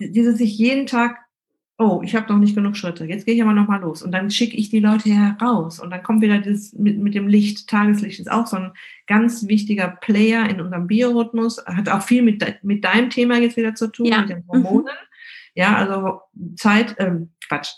[0.00, 1.18] dieses sich jeden Tag,
[1.78, 4.30] oh, ich habe noch nicht genug Schritte, jetzt gehe ich aber nochmal los und dann
[4.30, 8.20] schicke ich die Leute heraus und dann kommt wieder das mit, mit dem Licht, Tageslicht
[8.20, 8.72] ist auch so ein
[9.06, 13.74] ganz wichtiger Player in unserem Biorhythmus, hat auch viel mit, mit deinem Thema jetzt wieder
[13.74, 14.20] zu tun, ja.
[14.20, 14.84] mit den Hormonen.
[14.84, 15.11] Mhm.
[15.54, 16.20] Ja, also
[16.56, 17.72] Zeit, ähm, Quatsch.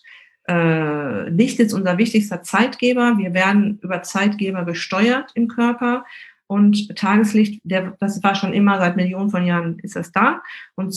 [0.47, 3.17] Äh, Licht ist unser wichtigster Zeitgeber.
[3.17, 6.05] Wir werden über Zeitgeber gesteuert im Körper.
[6.47, 10.43] Und Tageslicht, der, das war schon immer seit Millionen von Jahren ist das da
[10.75, 10.95] und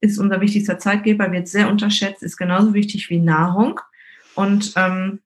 [0.00, 3.80] ist unser wichtigster Zeitgeber, wird sehr unterschätzt, ist genauso wichtig wie Nahrung.
[4.34, 5.20] Und ähm,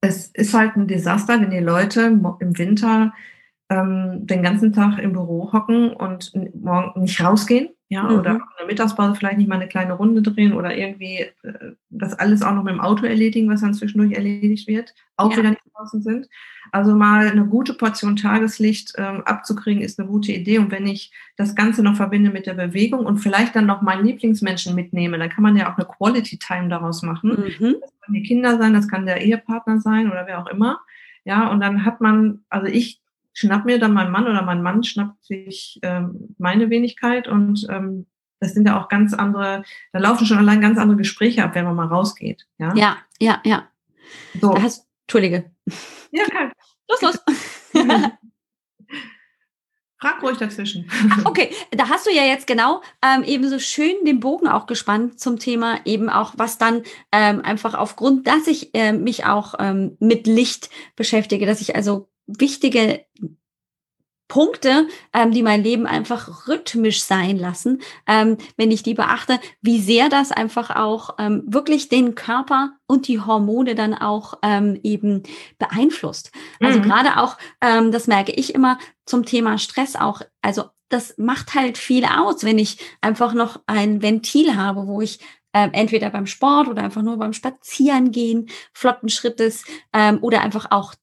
[0.00, 3.14] es ist halt ein Desaster, wenn die Leute im Winter
[3.70, 8.18] ähm, den ganzen Tag im Büro hocken und morgen nicht rausgehen ja, mhm.
[8.20, 12.14] oder in der Mittagspause vielleicht nicht mal eine kleine Runde drehen oder irgendwie äh, das
[12.14, 15.36] alles auch noch mit dem Auto erledigen, was dann zwischendurch erledigt wird, auch ja.
[15.36, 16.26] wieder nicht draußen sind.
[16.70, 20.58] Also mal eine gute Portion Tageslicht ähm, abzukriegen, ist eine gute Idee.
[20.58, 24.06] Und wenn ich das Ganze noch verbinde mit der Bewegung und vielleicht dann noch meinen
[24.06, 27.32] Lieblingsmenschen mitnehme, dann kann man ja auch eine Quality Time daraus machen.
[27.32, 27.76] Mhm.
[27.78, 30.80] Das können die Kinder sein, das kann der Ehepartner sein oder wer auch immer.
[31.24, 33.01] Ja, und dann hat man, also ich
[33.32, 38.06] schnapp mir dann mein Mann oder mein Mann schnappt sich ähm, meine Wenigkeit und ähm,
[38.40, 39.62] das sind ja auch ganz andere,
[39.92, 42.46] da laufen schon allein ganz andere Gespräche ab, wenn man mal rausgeht.
[42.58, 43.40] Ja, ja, ja.
[43.44, 43.68] ja.
[44.40, 44.52] So.
[44.52, 45.50] Da hast, Entschuldige.
[46.10, 46.52] Ja, kein.
[46.90, 47.18] Los, los.
[49.98, 50.90] Frag ruhig dazwischen.
[51.24, 55.20] Okay, da hast du ja jetzt genau ähm, eben so schön den Bogen auch gespannt
[55.20, 59.96] zum Thema eben auch, was dann ähm, einfach aufgrund, dass ich äh, mich auch ähm,
[60.00, 63.04] mit Licht beschäftige, dass ich also wichtige
[64.32, 69.78] Punkte, ähm, die mein Leben einfach rhythmisch sein lassen, ähm, wenn ich die beachte, wie
[69.78, 75.22] sehr das einfach auch ähm, wirklich den Körper und die Hormone dann auch ähm, eben
[75.58, 76.32] beeinflusst.
[76.60, 76.82] Also mhm.
[76.82, 81.76] gerade auch, ähm, das merke ich immer zum Thema Stress auch, also das macht halt
[81.76, 85.18] viel aus, wenn ich einfach noch ein Ventil habe, wo ich
[85.52, 90.94] ähm, entweder beim Sport oder einfach nur beim Spazierengehen flotten Schrittes ähm, oder einfach auch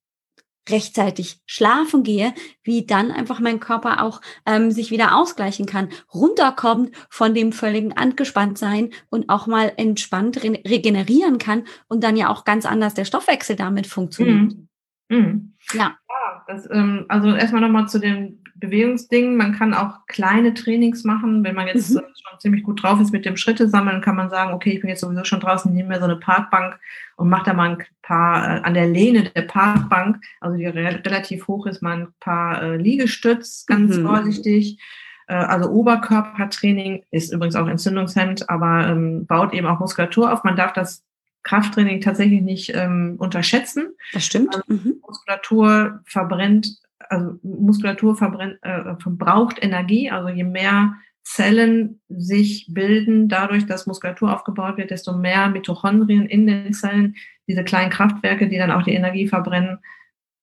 [0.71, 6.95] rechtzeitig schlafen gehe, wie dann einfach mein Körper auch ähm, sich wieder ausgleichen kann, runterkommt
[7.09, 12.43] von dem völligen Angespanntsein und auch mal entspannt re regenerieren kann und dann ja auch
[12.43, 14.53] ganz anders der Stoffwechsel damit funktioniert.
[14.53, 14.69] Mhm.
[15.09, 15.53] Mhm.
[15.73, 15.98] Ja.
[16.29, 19.37] Ja das, ähm, also erstmal nochmal zu den Bewegungsdingen.
[19.37, 21.43] Man kann auch kleine Trainings machen.
[21.43, 21.99] Wenn man jetzt mhm.
[21.99, 24.89] schon ziemlich gut drauf ist mit dem Schritte sammeln, kann man sagen, okay, ich bin
[24.89, 26.79] jetzt sowieso schon draußen, nehme mir so eine Parkbank
[27.15, 31.01] und mache da mal ein paar äh, an der Lehne der Parkbank, also die re
[31.05, 34.05] relativ hoch ist, mal ein paar äh, Liegestütz, ganz mhm.
[34.05, 34.79] vorsichtig.
[35.27, 40.43] Äh, also Oberkörpertraining ist übrigens auch entzündungshemmend, aber ähm, baut eben auch Muskulatur auf.
[40.43, 41.05] Man darf das
[41.43, 43.89] Krafttraining tatsächlich nicht ähm, unterschätzen.
[44.13, 44.55] Das stimmt.
[44.55, 45.01] Also, mhm.
[45.05, 46.77] Muskulatur verbrennt,
[47.09, 50.11] also Muskulatur verbrennt, äh, verbraucht Energie.
[50.11, 56.47] Also je mehr Zellen sich bilden, dadurch, dass Muskulatur aufgebaut wird, desto mehr Mitochondrien in
[56.47, 57.15] den Zellen,
[57.47, 59.79] diese kleinen Kraftwerke, die dann auch die Energie verbrennen,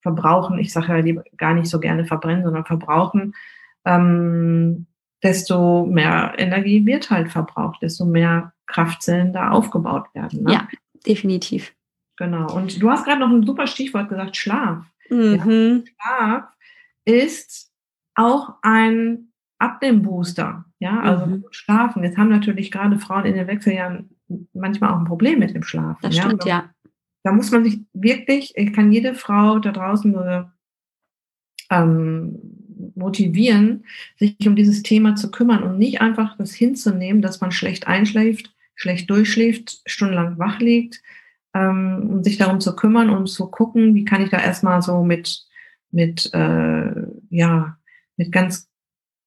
[0.01, 0.59] verbrauchen.
[0.59, 3.35] Ich sage ja gar nicht so gerne verbrennen, sondern verbrauchen.
[3.85, 4.87] Ähm,
[5.23, 10.45] desto mehr Energie wird halt verbraucht, desto mehr Kraftzellen da aufgebaut werden.
[10.45, 10.53] Ne?
[10.53, 10.69] Ja,
[11.07, 11.75] definitiv.
[12.17, 12.55] Genau.
[12.55, 14.85] Und du hast gerade noch ein super Stichwort gesagt, Schlaf.
[15.11, 15.85] Mhm.
[16.05, 16.45] Ja, Schlaf
[17.05, 17.73] ist
[18.15, 20.65] auch ein Abnehmbooster.
[20.79, 21.45] Ja, also mhm.
[21.51, 22.05] schlafen.
[22.05, 24.11] Jetzt haben natürlich gerade Frauen in den Wechseljahren
[24.53, 25.99] manchmal auch ein Problem mit dem Schlafen.
[26.03, 26.59] Das stimmt, ja.
[26.59, 26.71] ja.
[27.23, 30.53] Da muss man sich wirklich, ich kann jede Frau da draußen nur
[31.71, 32.39] ähm,
[32.95, 33.85] motivieren,
[34.17, 38.55] sich um dieses Thema zu kümmern und nicht einfach das hinzunehmen, dass man schlecht einschläft,
[38.77, 41.03] schlecht durchschläft, stundenlang wach liegt,
[41.55, 45.03] ähm, um sich darum zu kümmern und zu gucken, wie kann ich da erstmal so
[45.03, 45.45] mit,
[45.91, 46.93] mit, äh,
[47.31, 47.79] ja,
[48.17, 48.69] mit ganz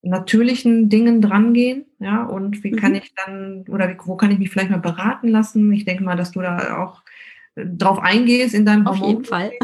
[0.02, 2.98] natürlichen Dingen drangehen, ja, und wie kann mhm.
[3.00, 5.72] ich dann, oder wie, wo kann ich mich vielleicht mal beraten lassen?
[5.74, 7.04] Ich denke mal, dass du da auch
[7.56, 9.52] äh, drauf eingehst in deinem Auf Hormon jeden Fall.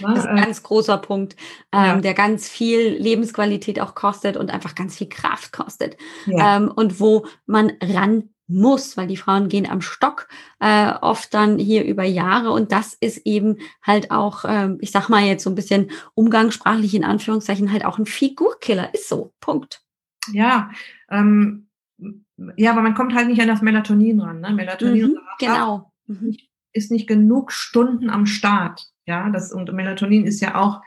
[0.00, 1.36] Das ist ein ganz großer Punkt,
[1.72, 2.00] ähm, ja.
[2.00, 5.96] der ganz viel Lebensqualität auch kostet und einfach ganz viel Kraft kostet.
[6.26, 6.56] Ja.
[6.56, 10.28] Ähm, und wo man ran muss, weil die Frauen gehen am Stock
[10.60, 15.08] äh, oft dann hier über Jahre und das ist eben halt auch, ähm, ich sag
[15.08, 19.82] mal jetzt so ein bisschen umgangssprachlich in Anführungszeichen halt auch ein Figurkiller, ist so, Punkt.
[20.32, 20.70] Ja,
[21.10, 21.68] ähm,
[22.56, 24.40] ja, aber man kommt halt nicht an das Melatonin ran.
[24.40, 24.52] Ne?
[24.52, 25.92] Melatonin mhm, genau.
[26.06, 26.36] Mhm.
[26.72, 28.86] ist nicht genug Stunden am Start.
[29.06, 30.82] Ja, das und Melatonin ist ja auch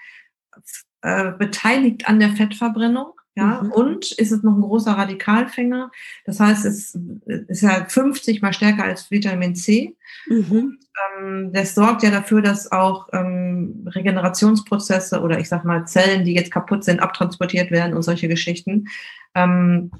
[1.01, 3.18] äh, beteiligt an der Fettverbrennung.
[3.39, 3.71] Ja, mhm.
[3.71, 5.91] und ist es noch ein großer Radikalfänger.
[6.25, 6.93] Das heißt, es
[7.25, 9.95] ist ja 50 mal stärker als Vitamin C.
[10.27, 10.77] Mhm.
[11.21, 16.33] Ähm, das sorgt ja dafür, dass auch ähm, Regenerationsprozesse oder ich sag mal Zellen, die
[16.33, 18.89] jetzt kaputt sind, abtransportiert werden und solche Geschichten
[19.35, 19.91] ähm,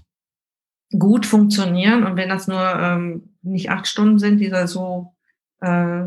[0.98, 2.04] gut funktionieren.
[2.04, 5.14] Und wenn das nur ähm, nicht acht Stunden sind, die da so
[5.62, 6.04] äh,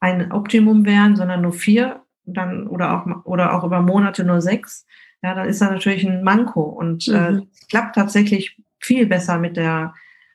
[0.00, 4.84] ein Optimum wären, sondern nur vier, dann oder auch oder auch über Monate nur sechs,
[5.22, 7.48] ja, dann ist da natürlich ein Manko und äh, mhm.
[7.68, 9.94] klappt tatsächlich viel besser mit der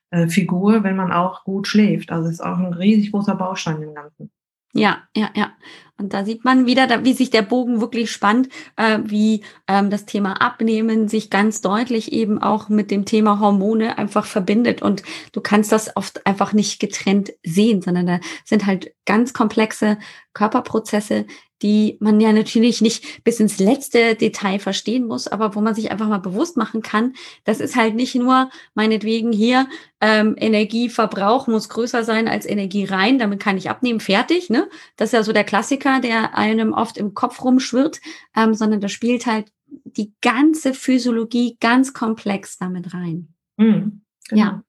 [0.10, 2.12] äh, Figur, wenn man auch gut schläft.
[2.12, 4.32] Also es ist auch ein riesig großer Baustein im Ganzen.
[4.74, 5.52] Ja, ja, ja.
[5.98, 10.06] Und da sieht man wieder, wie sich der Bogen wirklich spannt, äh, wie ähm, das
[10.06, 14.82] Thema Abnehmen sich ganz deutlich eben auch mit dem Thema Hormone einfach verbindet.
[14.82, 15.04] Und
[15.34, 19.98] du kannst das oft einfach nicht getrennt sehen, sondern da sind halt ganz komplexe
[20.34, 21.26] Körperprozesse,
[21.62, 25.92] die man ja natürlich nicht bis ins letzte Detail verstehen muss, aber wo man sich
[25.92, 29.68] einfach mal bewusst machen kann, das ist halt nicht nur meinetwegen hier
[30.00, 34.50] ähm, Energieverbrauch muss größer sein als Energie rein, damit kann ich abnehmen, fertig.
[34.50, 34.70] Ne?
[34.96, 38.02] Das ist ja so der Klassiker, der einem oft im Kopf rumschwirrt,
[38.36, 43.34] ähm, sondern da spielt halt die ganze Physiologie ganz komplex damit rein.
[43.58, 44.42] Mhm, genau.
[44.42, 44.64] Ja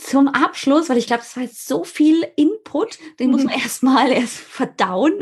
[0.00, 3.62] zum Abschluss, weil ich glaube, das war jetzt so viel Input, den muss man mhm.
[3.62, 5.12] erstmal erst verdauen,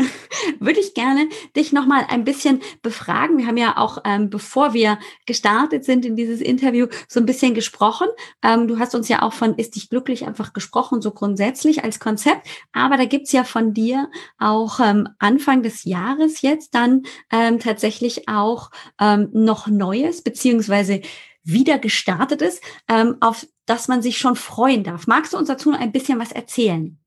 [0.59, 3.39] würde ich gerne dich nochmal ein bisschen befragen.
[3.39, 7.55] Wir haben ja auch, ähm, bevor wir gestartet sind in dieses Interview, so ein bisschen
[7.55, 8.09] gesprochen.
[8.43, 12.01] Ähm, du hast uns ja auch von Ist dich glücklich einfach gesprochen, so grundsätzlich als
[12.01, 12.47] Konzept.
[12.73, 14.09] Aber da gibt's ja von dir
[14.39, 18.71] auch ähm, Anfang des Jahres jetzt dann ähm, tatsächlich auch
[19.01, 21.01] ähm, noch Neues, beziehungsweise
[21.49, 25.07] wieder gestartet ist, ähm, auf das man sich schon freuen darf.
[25.07, 26.99] Magst du uns dazu ein bisschen was erzählen?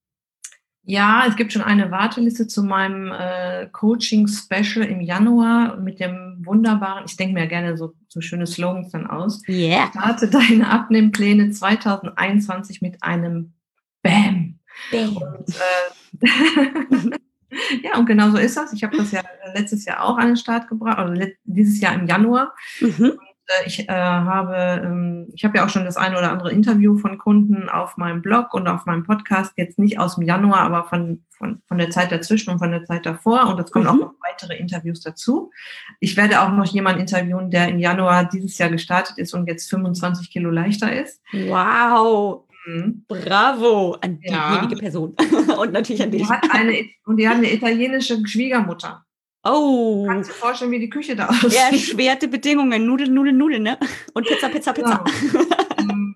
[0.84, 7.06] Ja, es gibt schon eine Warteliste zu meinem äh, Coaching-Special im Januar mit dem wunderbaren,
[7.06, 9.44] ich denke mir ja gerne so, so schöne Slogans dann aus.
[9.48, 9.90] Yeah.
[9.92, 13.54] Starte deine Abnehmpläne 2021 mit einem
[14.02, 14.60] Bam.
[14.92, 15.18] Bam.
[15.18, 17.10] Und, äh,
[17.84, 18.74] ja, und genau so ist das.
[18.74, 19.22] Ich habe das ja
[19.54, 21.14] letztes Jahr auch an den Start gebracht, also
[21.44, 22.56] dieses Jahr im Januar.
[22.80, 23.20] Mhm.
[23.52, 26.98] Äh, ich äh, habe, ähm, ich habe ja auch schon das eine oder andere Interview
[26.98, 30.86] von Kunden auf meinem Blog und auf meinem Podcast, jetzt nicht aus dem Januar, aber
[30.86, 33.48] von, von, von der Zeit dazwischen und von der Zeit davor.
[33.48, 33.92] Und es kommen mhm.
[33.92, 35.52] auch noch weitere Interviews dazu.
[36.00, 39.70] Ich werde auch noch jemanden interviewen, der im Januar dieses Jahr gestartet ist und jetzt
[39.70, 41.22] 25 Kilo leichter ist.
[41.34, 42.44] Wow.
[42.66, 43.06] Mhm.
[43.08, 44.80] Bravo an diejenige ja.
[44.80, 45.16] Person
[45.60, 46.22] und natürlich an dich.
[46.22, 49.04] Die hat eine, und die hat eine italienische Schwiegermutter.
[49.44, 50.06] Oh.
[50.08, 51.54] Kannst du dir vorstellen, wie die Küche da aussieht?
[51.54, 52.86] Erschwerte Bedingungen.
[52.86, 53.78] Nudeln, Nudeln, Nudeln, ne?
[54.14, 55.04] Und Pizza, Pizza, Pizza.
[55.34, 55.42] Ja.
[55.82, 56.16] Ähm,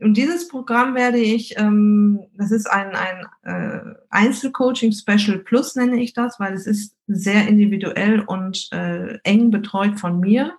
[0.00, 6.00] und dieses Programm werde ich, ähm, das ist ein, ein äh, Einzelcoaching Special Plus, nenne
[6.00, 10.54] ich das, weil es ist sehr individuell und äh, eng betreut von mir.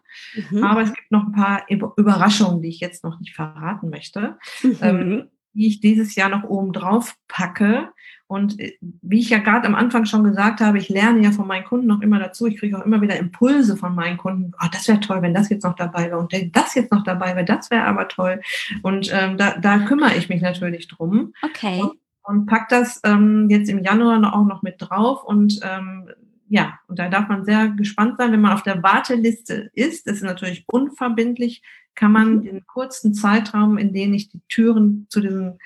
[0.50, 0.64] Mhm.
[0.64, 4.78] Aber es gibt noch ein paar Überraschungen, die ich jetzt noch nicht verraten möchte, mhm.
[4.82, 7.90] ähm, die ich dieses Jahr noch oben drauf packe.
[8.32, 11.48] Und äh, wie ich ja gerade am Anfang schon gesagt habe, ich lerne ja von
[11.48, 12.48] meinen Kunden noch immer dazu.
[12.48, 14.54] Ich kriege auch immer wieder Impulse von meinen Kunden.
[14.58, 16.18] Oh, das wäre toll, wenn das jetzt noch dabei wäre.
[16.18, 18.40] Und das jetzt noch dabei wäre, das wäre aber toll.
[18.84, 21.34] Und ähm, da, da kümmere ich mich natürlich drum.
[21.42, 21.82] Okay.
[21.82, 25.26] Und, und pack das ähm, jetzt im Januar auch noch mit drauf.
[25.26, 26.08] Und ähm,
[26.48, 30.08] ja, und da darf man sehr gespannt sein, wenn man auf der Warteliste ist.
[30.08, 31.64] Das ist natürlich unverbindlich,
[31.96, 32.44] kann man mhm.
[32.44, 35.58] den kurzen Zeitraum, in dem ich die Türen zu diesem äh,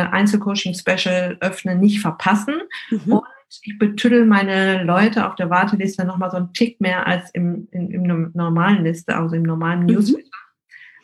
[0.00, 2.54] Einzelcoaching-Special öffne, nicht verpassen.
[2.90, 3.12] Mhm.
[3.12, 3.24] Und
[3.62, 7.90] ich betüdel meine Leute auf der Warteliste nochmal so einen Tick mehr als im, in,
[7.90, 9.86] im normalen Liste, also im normalen mhm.
[9.86, 10.28] Newsletter,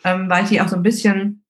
[0.04, 1.44] ähm, weil ich die auch so ein bisschen,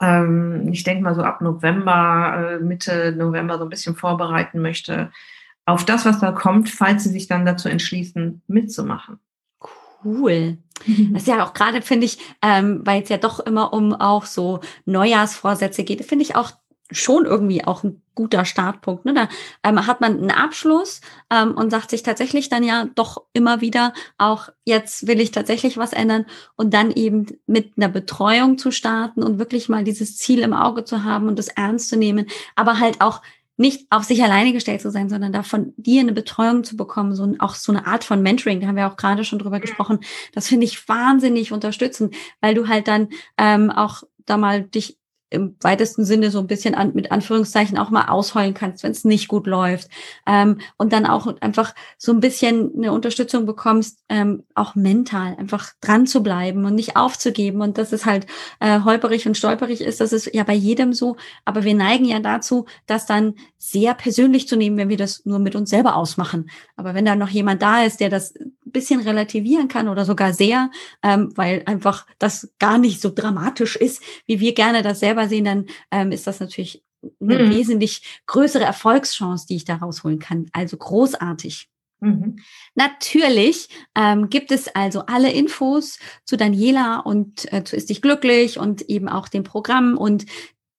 [0.00, 5.12] ähm, ich denke mal so ab November, äh, Mitte November so ein bisschen vorbereiten möchte
[5.66, 9.20] auf das, was da kommt, falls sie sich dann dazu entschließen, mitzumachen.
[10.04, 10.58] Cool.
[11.12, 14.26] Das ist ja auch gerade, finde ich, ähm, weil es ja doch immer um auch
[14.26, 16.52] so Neujahrsvorsätze geht, finde ich auch
[16.90, 19.04] schon irgendwie auch ein guter Startpunkt.
[19.04, 19.14] Ne?
[19.14, 19.28] Da
[19.62, 23.92] ähm, hat man einen Abschluss ähm, und sagt sich tatsächlich dann ja doch immer wieder
[24.16, 26.24] auch, jetzt will ich tatsächlich was ändern
[26.56, 30.84] und dann eben mit einer Betreuung zu starten und wirklich mal dieses Ziel im Auge
[30.84, 32.26] zu haben und das ernst zu nehmen,
[32.56, 33.22] aber halt auch
[33.58, 37.14] nicht auf sich alleine gestellt zu sein, sondern da von dir eine Betreuung zu bekommen,
[37.14, 39.98] so auch so eine Art von Mentoring, da haben wir auch gerade schon drüber gesprochen.
[40.32, 44.96] Das finde ich wahnsinnig unterstützend, weil du halt dann ähm, auch da mal dich
[45.30, 49.04] im weitesten Sinne so ein bisschen an, mit Anführungszeichen auch mal ausheulen kannst, wenn es
[49.04, 49.88] nicht gut läuft.
[50.26, 55.72] Ähm, und dann auch einfach so ein bisschen eine Unterstützung bekommst, ähm, auch mental einfach
[55.80, 57.60] dran zu bleiben und nicht aufzugeben.
[57.60, 58.26] Und dass es halt
[58.60, 61.16] äh, holperig und stolperig ist, das ist ja bei jedem so.
[61.44, 65.38] Aber wir neigen ja dazu, das dann sehr persönlich zu nehmen, wenn wir das nur
[65.38, 66.48] mit uns selber ausmachen.
[66.76, 70.32] Aber wenn da noch jemand da ist, der das ein bisschen relativieren kann oder sogar
[70.32, 70.70] sehr,
[71.02, 75.46] ähm, weil einfach das gar nicht so dramatisch ist, wie wir gerne das selber sehen,
[75.46, 76.84] dann ähm, ist das natürlich
[77.20, 77.50] eine mhm.
[77.50, 80.46] wesentlich größere Erfolgschance, die ich da rausholen kann.
[80.52, 81.68] Also großartig.
[82.00, 82.36] Mhm.
[82.74, 88.58] Natürlich ähm, gibt es also alle Infos zu Daniela und äh, zu Ist dich glücklich
[88.58, 90.26] und eben auch dem Programm und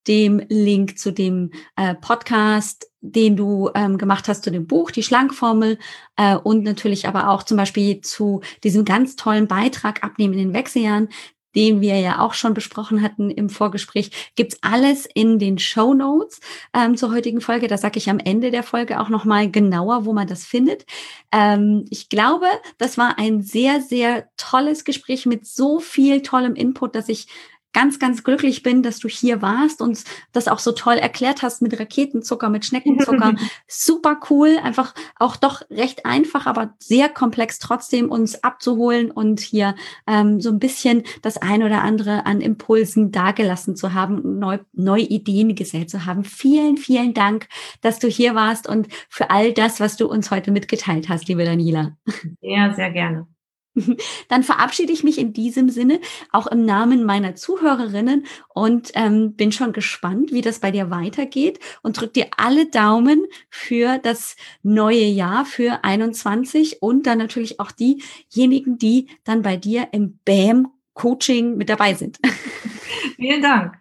[0.08, 5.04] dem Link zu dem äh, Podcast, den du ähm, gemacht hast zu dem Buch, die
[5.04, 5.78] Schlankformel
[6.16, 10.54] äh, und natürlich aber auch zum Beispiel zu diesem ganz tollen Beitrag Abnehmen in den
[10.54, 11.10] Wechseljahren,
[11.56, 16.40] den wir ja auch schon besprochen hatten im Vorgespräch, gibt's alles in den Show Notes
[16.74, 17.68] ähm, zur heutigen Folge.
[17.68, 20.86] Da sage ich am Ende der Folge auch nochmal genauer, wo man das findet.
[21.32, 22.48] Ähm, ich glaube,
[22.78, 27.28] das war ein sehr, sehr tolles Gespräch mit so viel tollem Input, dass ich
[27.74, 31.62] ganz, ganz glücklich bin, dass du hier warst und das auch so toll erklärt hast
[31.62, 33.36] mit Raketenzucker, mit Schneckenzucker.
[33.68, 39.76] Super cool, einfach auch doch recht einfach, aber sehr komplex trotzdem uns abzuholen und hier
[40.08, 45.04] ähm, so ein bisschen das ein oder andere an Impulsen dagelassen zu haben, neu, neue
[45.04, 46.24] Ideen gesät zu haben.
[46.24, 47.48] Vielen, vielen Dank,
[47.82, 51.46] dass du hier warst und für all das, was du uns heute mitgeteilt hast, liebe
[51.46, 51.98] Daniela.
[52.42, 53.28] Ja, sehr gerne.
[54.30, 56.00] Dann verabschiede ich mich in diesem Sinne
[56.32, 61.60] auch im Namen meiner Zuhörerinnen und ähm, bin schon gespannt, wie das bei dir weitergeht
[61.82, 67.72] und drück dir alle Daumen für das neue Jahr für 21 und dann natürlich auch
[67.72, 72.20] diejenigen, die dann bei dir im BAM Coaching mit dabei sind.
[73.16, 73.76] Vielen Dank.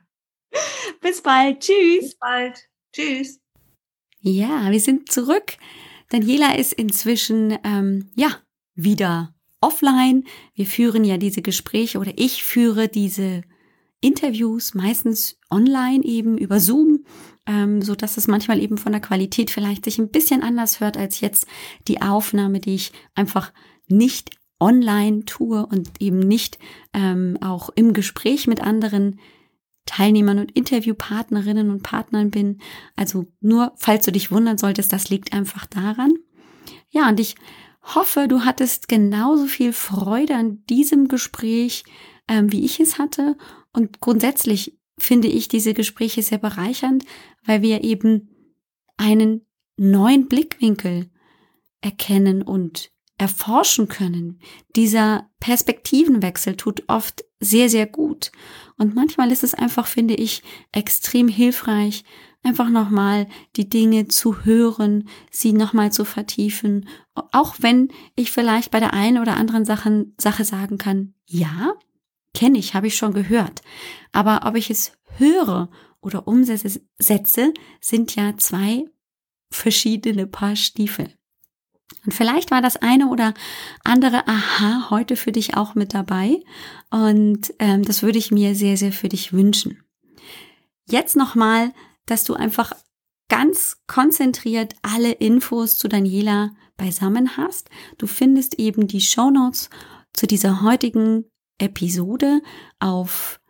[1.01, 1.61] Bis bald.
[1.61, 2.01] Tschüss.
[2.01, 2.69] Bis bald.
[2.93, 3.41] Tschüss.
[4.21, 5.57] Ja, wir sind zurück.
[6.11, 8.29] Daniela ist inzwischen ähm, ja
[8.75, 10.25] wieder offline.
[10.55, 13.43] Wir führen ja diese Gespräche oder ich führe diese
[14.01, 17.05] Interviews meistens online eben über Zoom,
[17.47, 20.97] ähm, so dass es manchmal eben von der Qualität vielleicht sich ein bisschen anders hört
[20.97, 21.47] als jetzt
[21.89, 23.53] die Aufnahme, die ich einfach
[23.89, 24.31] nicht
[24.61, 26.59] online tue und eben nicht
[26.93, 29.19] ähm, auch im Gespräch mit anderen
[29.87, 32.61] Teilnehmern und Interviewpartnerinnen und Partnern bin.
[32.95, 36.13] Also nur, falls du dich wundern solltest, das liegt einfach daran.
[36.91, 37.37] Ja, und ich
[37.95, 41.85] hoffe, du hattest genauso viel Freude an diesem Gespräch,
[42.29, 43.37] ähm, wie ich es hatte.
[43.73, 47.05] Und grundsätzlich finde ich diese Gespräche sehr bereichernd,
[47.45, 48.31] weil wir eben
[48.97, 51.11] einen neuen Blickwinkel
[51.81, 54.41] erkennen und erforschen können.
[54.77, 58.33] Dieser Perspektivenwechsel tut oft sehr, sehr gut.
[58.77, 62.05] Und manchmal ist es einfach, finde ich, extrem hilfreich,
[62.43, 63.27] einfach nochmal
[63.57, 69.19] die Dinge zu hören, sie nochmal zu vertiefen, auch wenn ich vielleicht bei der einen
[69.19, 71.75] oder anderen Sache, Sache sagen kann, ja,
[72.35, 73.63] kenne ich, habe ich schon gehört.
[74.13, 75.69] Aber ob ich es höre
[76.01, 78.85] oder umsetze, sind ja zwei
[79.51, 81.13] verschiedene Paar Stiefel.
[82.05, 83.35] Und vielleicht war das eine oder
[83.83, 86.41] andere Aha heute für dich auch mit dabei.
[86.91, 89.83] Und ähm, das würde ich mir sehr, sehr für dich wünschen.
[90.89, 91.73] Jetzt nochmal,
[92.11, 92.73] dass du einfach
[93.29, 97.69] ganz konzentriert alle Infos zu Daniela beisammen hast.
[97.99, 99.71] Du findest eben die Show Notes
[100.13, 101.25] zu dieser heutigen
[101.59, 102.41] Episode
[102.79, 103.41] auf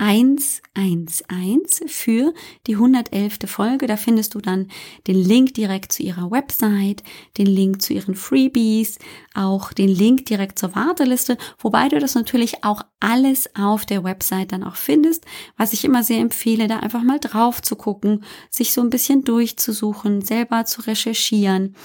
[0.00, 2.32] www.alexbroll.com-111 für
[2.66, 3.38] die 111.
[3.46, 3.86] Folge.
[3.86, 4.68] Da findest du dann
[5.06, 7.02] den Link direkt zu ihrer Website,
[7.38, 8.98] den Link zu ihren Freebies,
[9.34, 14.52] auch den Link direkt zur Warteliste, wobei du das natürlich auch alles auf der Website
[14.52, 15.24] dann auch findest,
[15.56, 19.24] was ich immer sehr empfehle, da einfach mal drauf zu gucken, sich so ein bisschen
[19.24, 21.76] durchzusuchen, selber zu recherchieren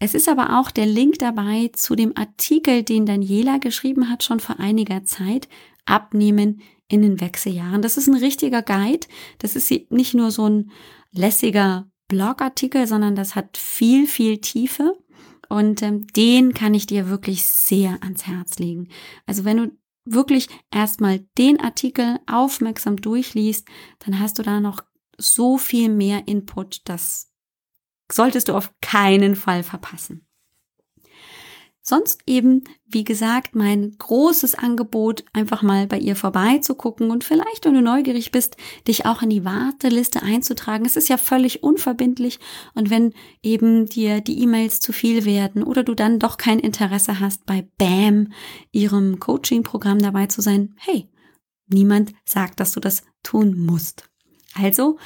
[0.00, 4.38] es ist aber auch der Link dabei zu dem Artikel, den Daniela geschrieben hat, schon
[4.38, 5.48] vor einiger Zeit,
[5.86, 7.82] Abnehmen in den Wechseljahren.
[7.82, 9.06] Das ist ein richtiger Guide.
[9.38, 10.70] Das ist nicht nur so ein
[11.12, 14.98] lässiger Blogartikel, sondern das hat viel, viel Tiefe.
[15.48, 18.88] Und ähm, den kann ich dir wirklich sehr ans Herz legen.
[19.26, 23.66] Also wenn du wirklich erstmal den Artikel aufmerksam durchliest,
[24.00, 24.82] dann hast du da noch
[25.18, 27.32] so viel mehr Input, dass
[28.10, 30.27] solltest du auf keinen Fall verpassen.
[31.88, 37.72] Sonst eben, wie gesagt, mein großes Angebot, einfach mal bei ihr vorbeizugucken und vielleicht, wenn
[37.72, 40.84] du neugierig bist, dich auch in die Warteliste einzutragen.
[40.84, 42.40] Es ist ja völlig unverbindlich
[42.74, 47.20] und wenn eben dir die E-Mails zu viel werden oder du dann doch kein Interesse
[47.20, 48.34] hast, bei BAM,
[48.70, 51.08] ihrem Coaching-Programm dabei zu sein, hey,
[51.68, 54.10] niemand sagt, dass du das tun musst.
[54.52, 54.98] Also,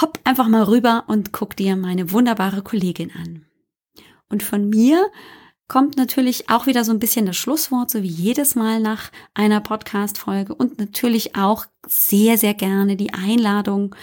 [0.00, 3.46] hopp einfach mal rüber und guck dir meine wunderbare Kollegin an.
[4.28, 5.10] Und von mir
[5.72, 9.62] kommt natürlich auch wieder so ein bisschen das Schlusswort, so wie jedes Mal nach einer
[9.62, 13.94] Podcast-Folge und natürlich auch sehr, sehr gerne die Einladung,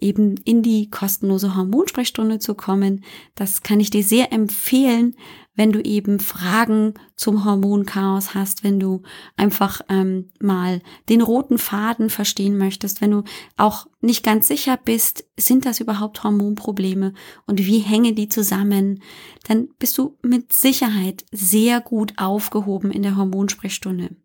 [0.00, 3.04] eben in die kostenlose Hormonsprechstunde zu kommen.
[3.34, 5.14] Das kann ich dir sehr empfehlen,
[5.60, 9.02] wenn du eben Fragen zum Hormonchaos hast, wenn du
[9.36, 10.80] einfach ähm, mal
[11.10, 13.24] den roten Faden verstehen möchtest, wenn du
[13.58, 17.12] auch nicht ganz sicher bist, sind das überhaupt Hormonprobleme
[17.46, 19.02] und wie hängen die zusammen,
[19.46, 24.16] dann bist du mit Sicherheit sehr gut aufgehoben in der Hormonsprechstunde.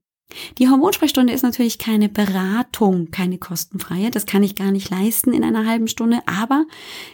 [0.58, 4.10] Die Hormonsprechstunde ist natürlich keine Beratung, keine kostenfreie.
[4.10, 6.20] Das kann ich gar nicht leisten in einer halben Stunde.
[6.28, 6.66] Aber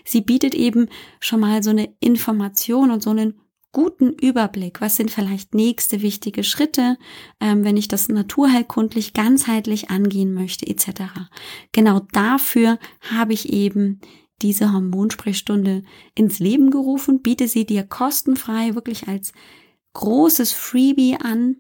[0.06, 3.34] sie bietet eben schon mal so eine Information und so einen
[3.72, 6.98] guten Überblick, was sind vielleicht nächste wichtige Schritte,
[7.40, 11.04] ähm, wenn ich das naturheilkundlich ganzheitlich angehen möchte, etc.
[11.72, 14.02] Genau dafür habe ich eben
[14.42, 15.84] diese Hormonsprechstunde
[16.16, 19.34] ins Leben gerufen, biete sie dir kostenfrei wirklich als
[19.94, 21.58] großes Freebie an.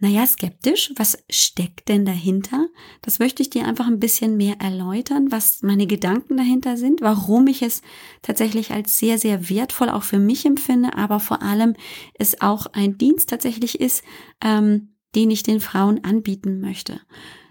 [0.00, 0.92] naja, skeptisch.
[0.96, 2.68] Was steckt denn dahinter?
[3.02, 7.48] Das möchte ich dir einfach ein bisschen mehr erläutern, was meine Gedanken dahinter sind, warum
[7.48, 7.82] ich es
[8.22, 11.74] tatsächlich als sehr, sehr wertvoll auch für mich empfinde, aber vor allem
[12.14, 14.04] es auch ein Dienst tatsächlich ist,
[14.40, 17.00] ähm, den ich den Frauen anbieten möchte.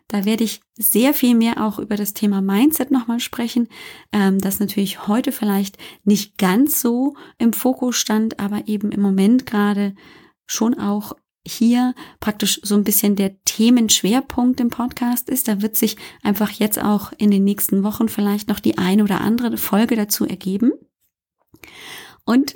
[0.08, 3.68] Da werde ich sehr viel mehr auch über das Thema Mindset nochmal sprechen,
[4.14, 9.46] ähm, das natürlich heute vielleicht nicht ganz so im Fokus stand, aber eben im Moment
[9.46, 9.96] gerade
[10.46, 11.12] schon auch
[11.48, 15.48] hier praktisch so ein bisschen der Themenschwerpunkt im Podcast ist.
[15.48, 19.22] Da wird sich einfach jetzt auch in den nächsten Wochen vielleicht noch die eine oder
[19.22, 20.72] andere Folge dazu ergeben.
[22.26, 22.56] Und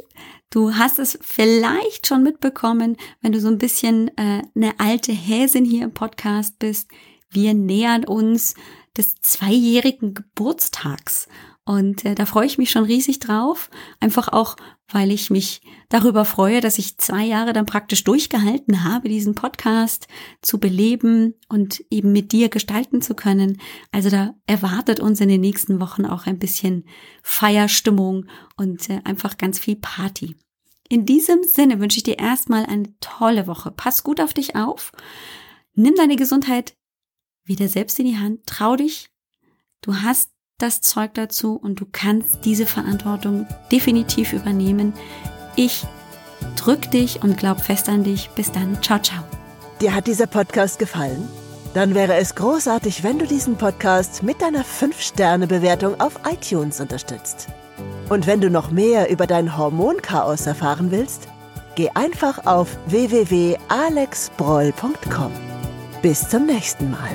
[0.50, 5.66] du hast es vielleicht schon mitbekommen, wenn du so ein bisschen äh, eine alte Häsin
[5.66, 6.90] hier im Podcast bist.
[7.30, 8.56] Wir nähern uns
[8.98, 11.28] des zweijährigen Geburtstags.
[11.64, 13.70] Und äh, da freue ich mich schon riesig drauf.
[14.00, 14.56] Einfach auch,
[14.88, 20.08] weil ich mich darüber freue, dass ich zwei Jahre dann praktisch durchgehalten habe, diesen Podcast
[20.42, 23.62] zu beleben und eben mit dir gestalten zu können.
[23.92, 26.86] Also da erwartet uns in den nächsten Wochen auch ein bisschen
[27.22, 28.26] Feierstimmung
[28.58, 30.36] und äh, einfach ganz viel Party.
[30.90, 33.72] In diesem Sinne wünsche ich dir erstmal eine tolle Woche.
[33.72, 34.92] Pass gut auf dich auf.
[35.74, 36.76] Nimm deine Gesundheit
[37.46, 38.46] wieder selbst in die Hand.
[38.46, 39.10] Trau dich.
[39.80, 40.32] Du hast
[40.62, 44.94] das Zeug dazu und du kannst diese Verantwortung definitiv übernehmen.
[45.56, 45.86] Ich
[46.56, 48.30] drück dich und glaub fest an dich.
[48.32, 48.82] Bis dann.
[48.82, 49.24] Ciao, ciao.
[49.80, 51.30] Dir hat dieser Podcast gefallen?
[51.74, 57.48] Dann wäre es großartig, wenn du diesen Podcast mit deiner 5-Sterne-Bewertung auf iTunes unterstützt.
[58.10, 61.30] Und wenn du noch mehr über dein Hormonchaos erfahren willst,
[61.76, 65.32] geh einfach auf www.alexbroll.com.
[66.02, 67.12] Bis zum nächsten Mal.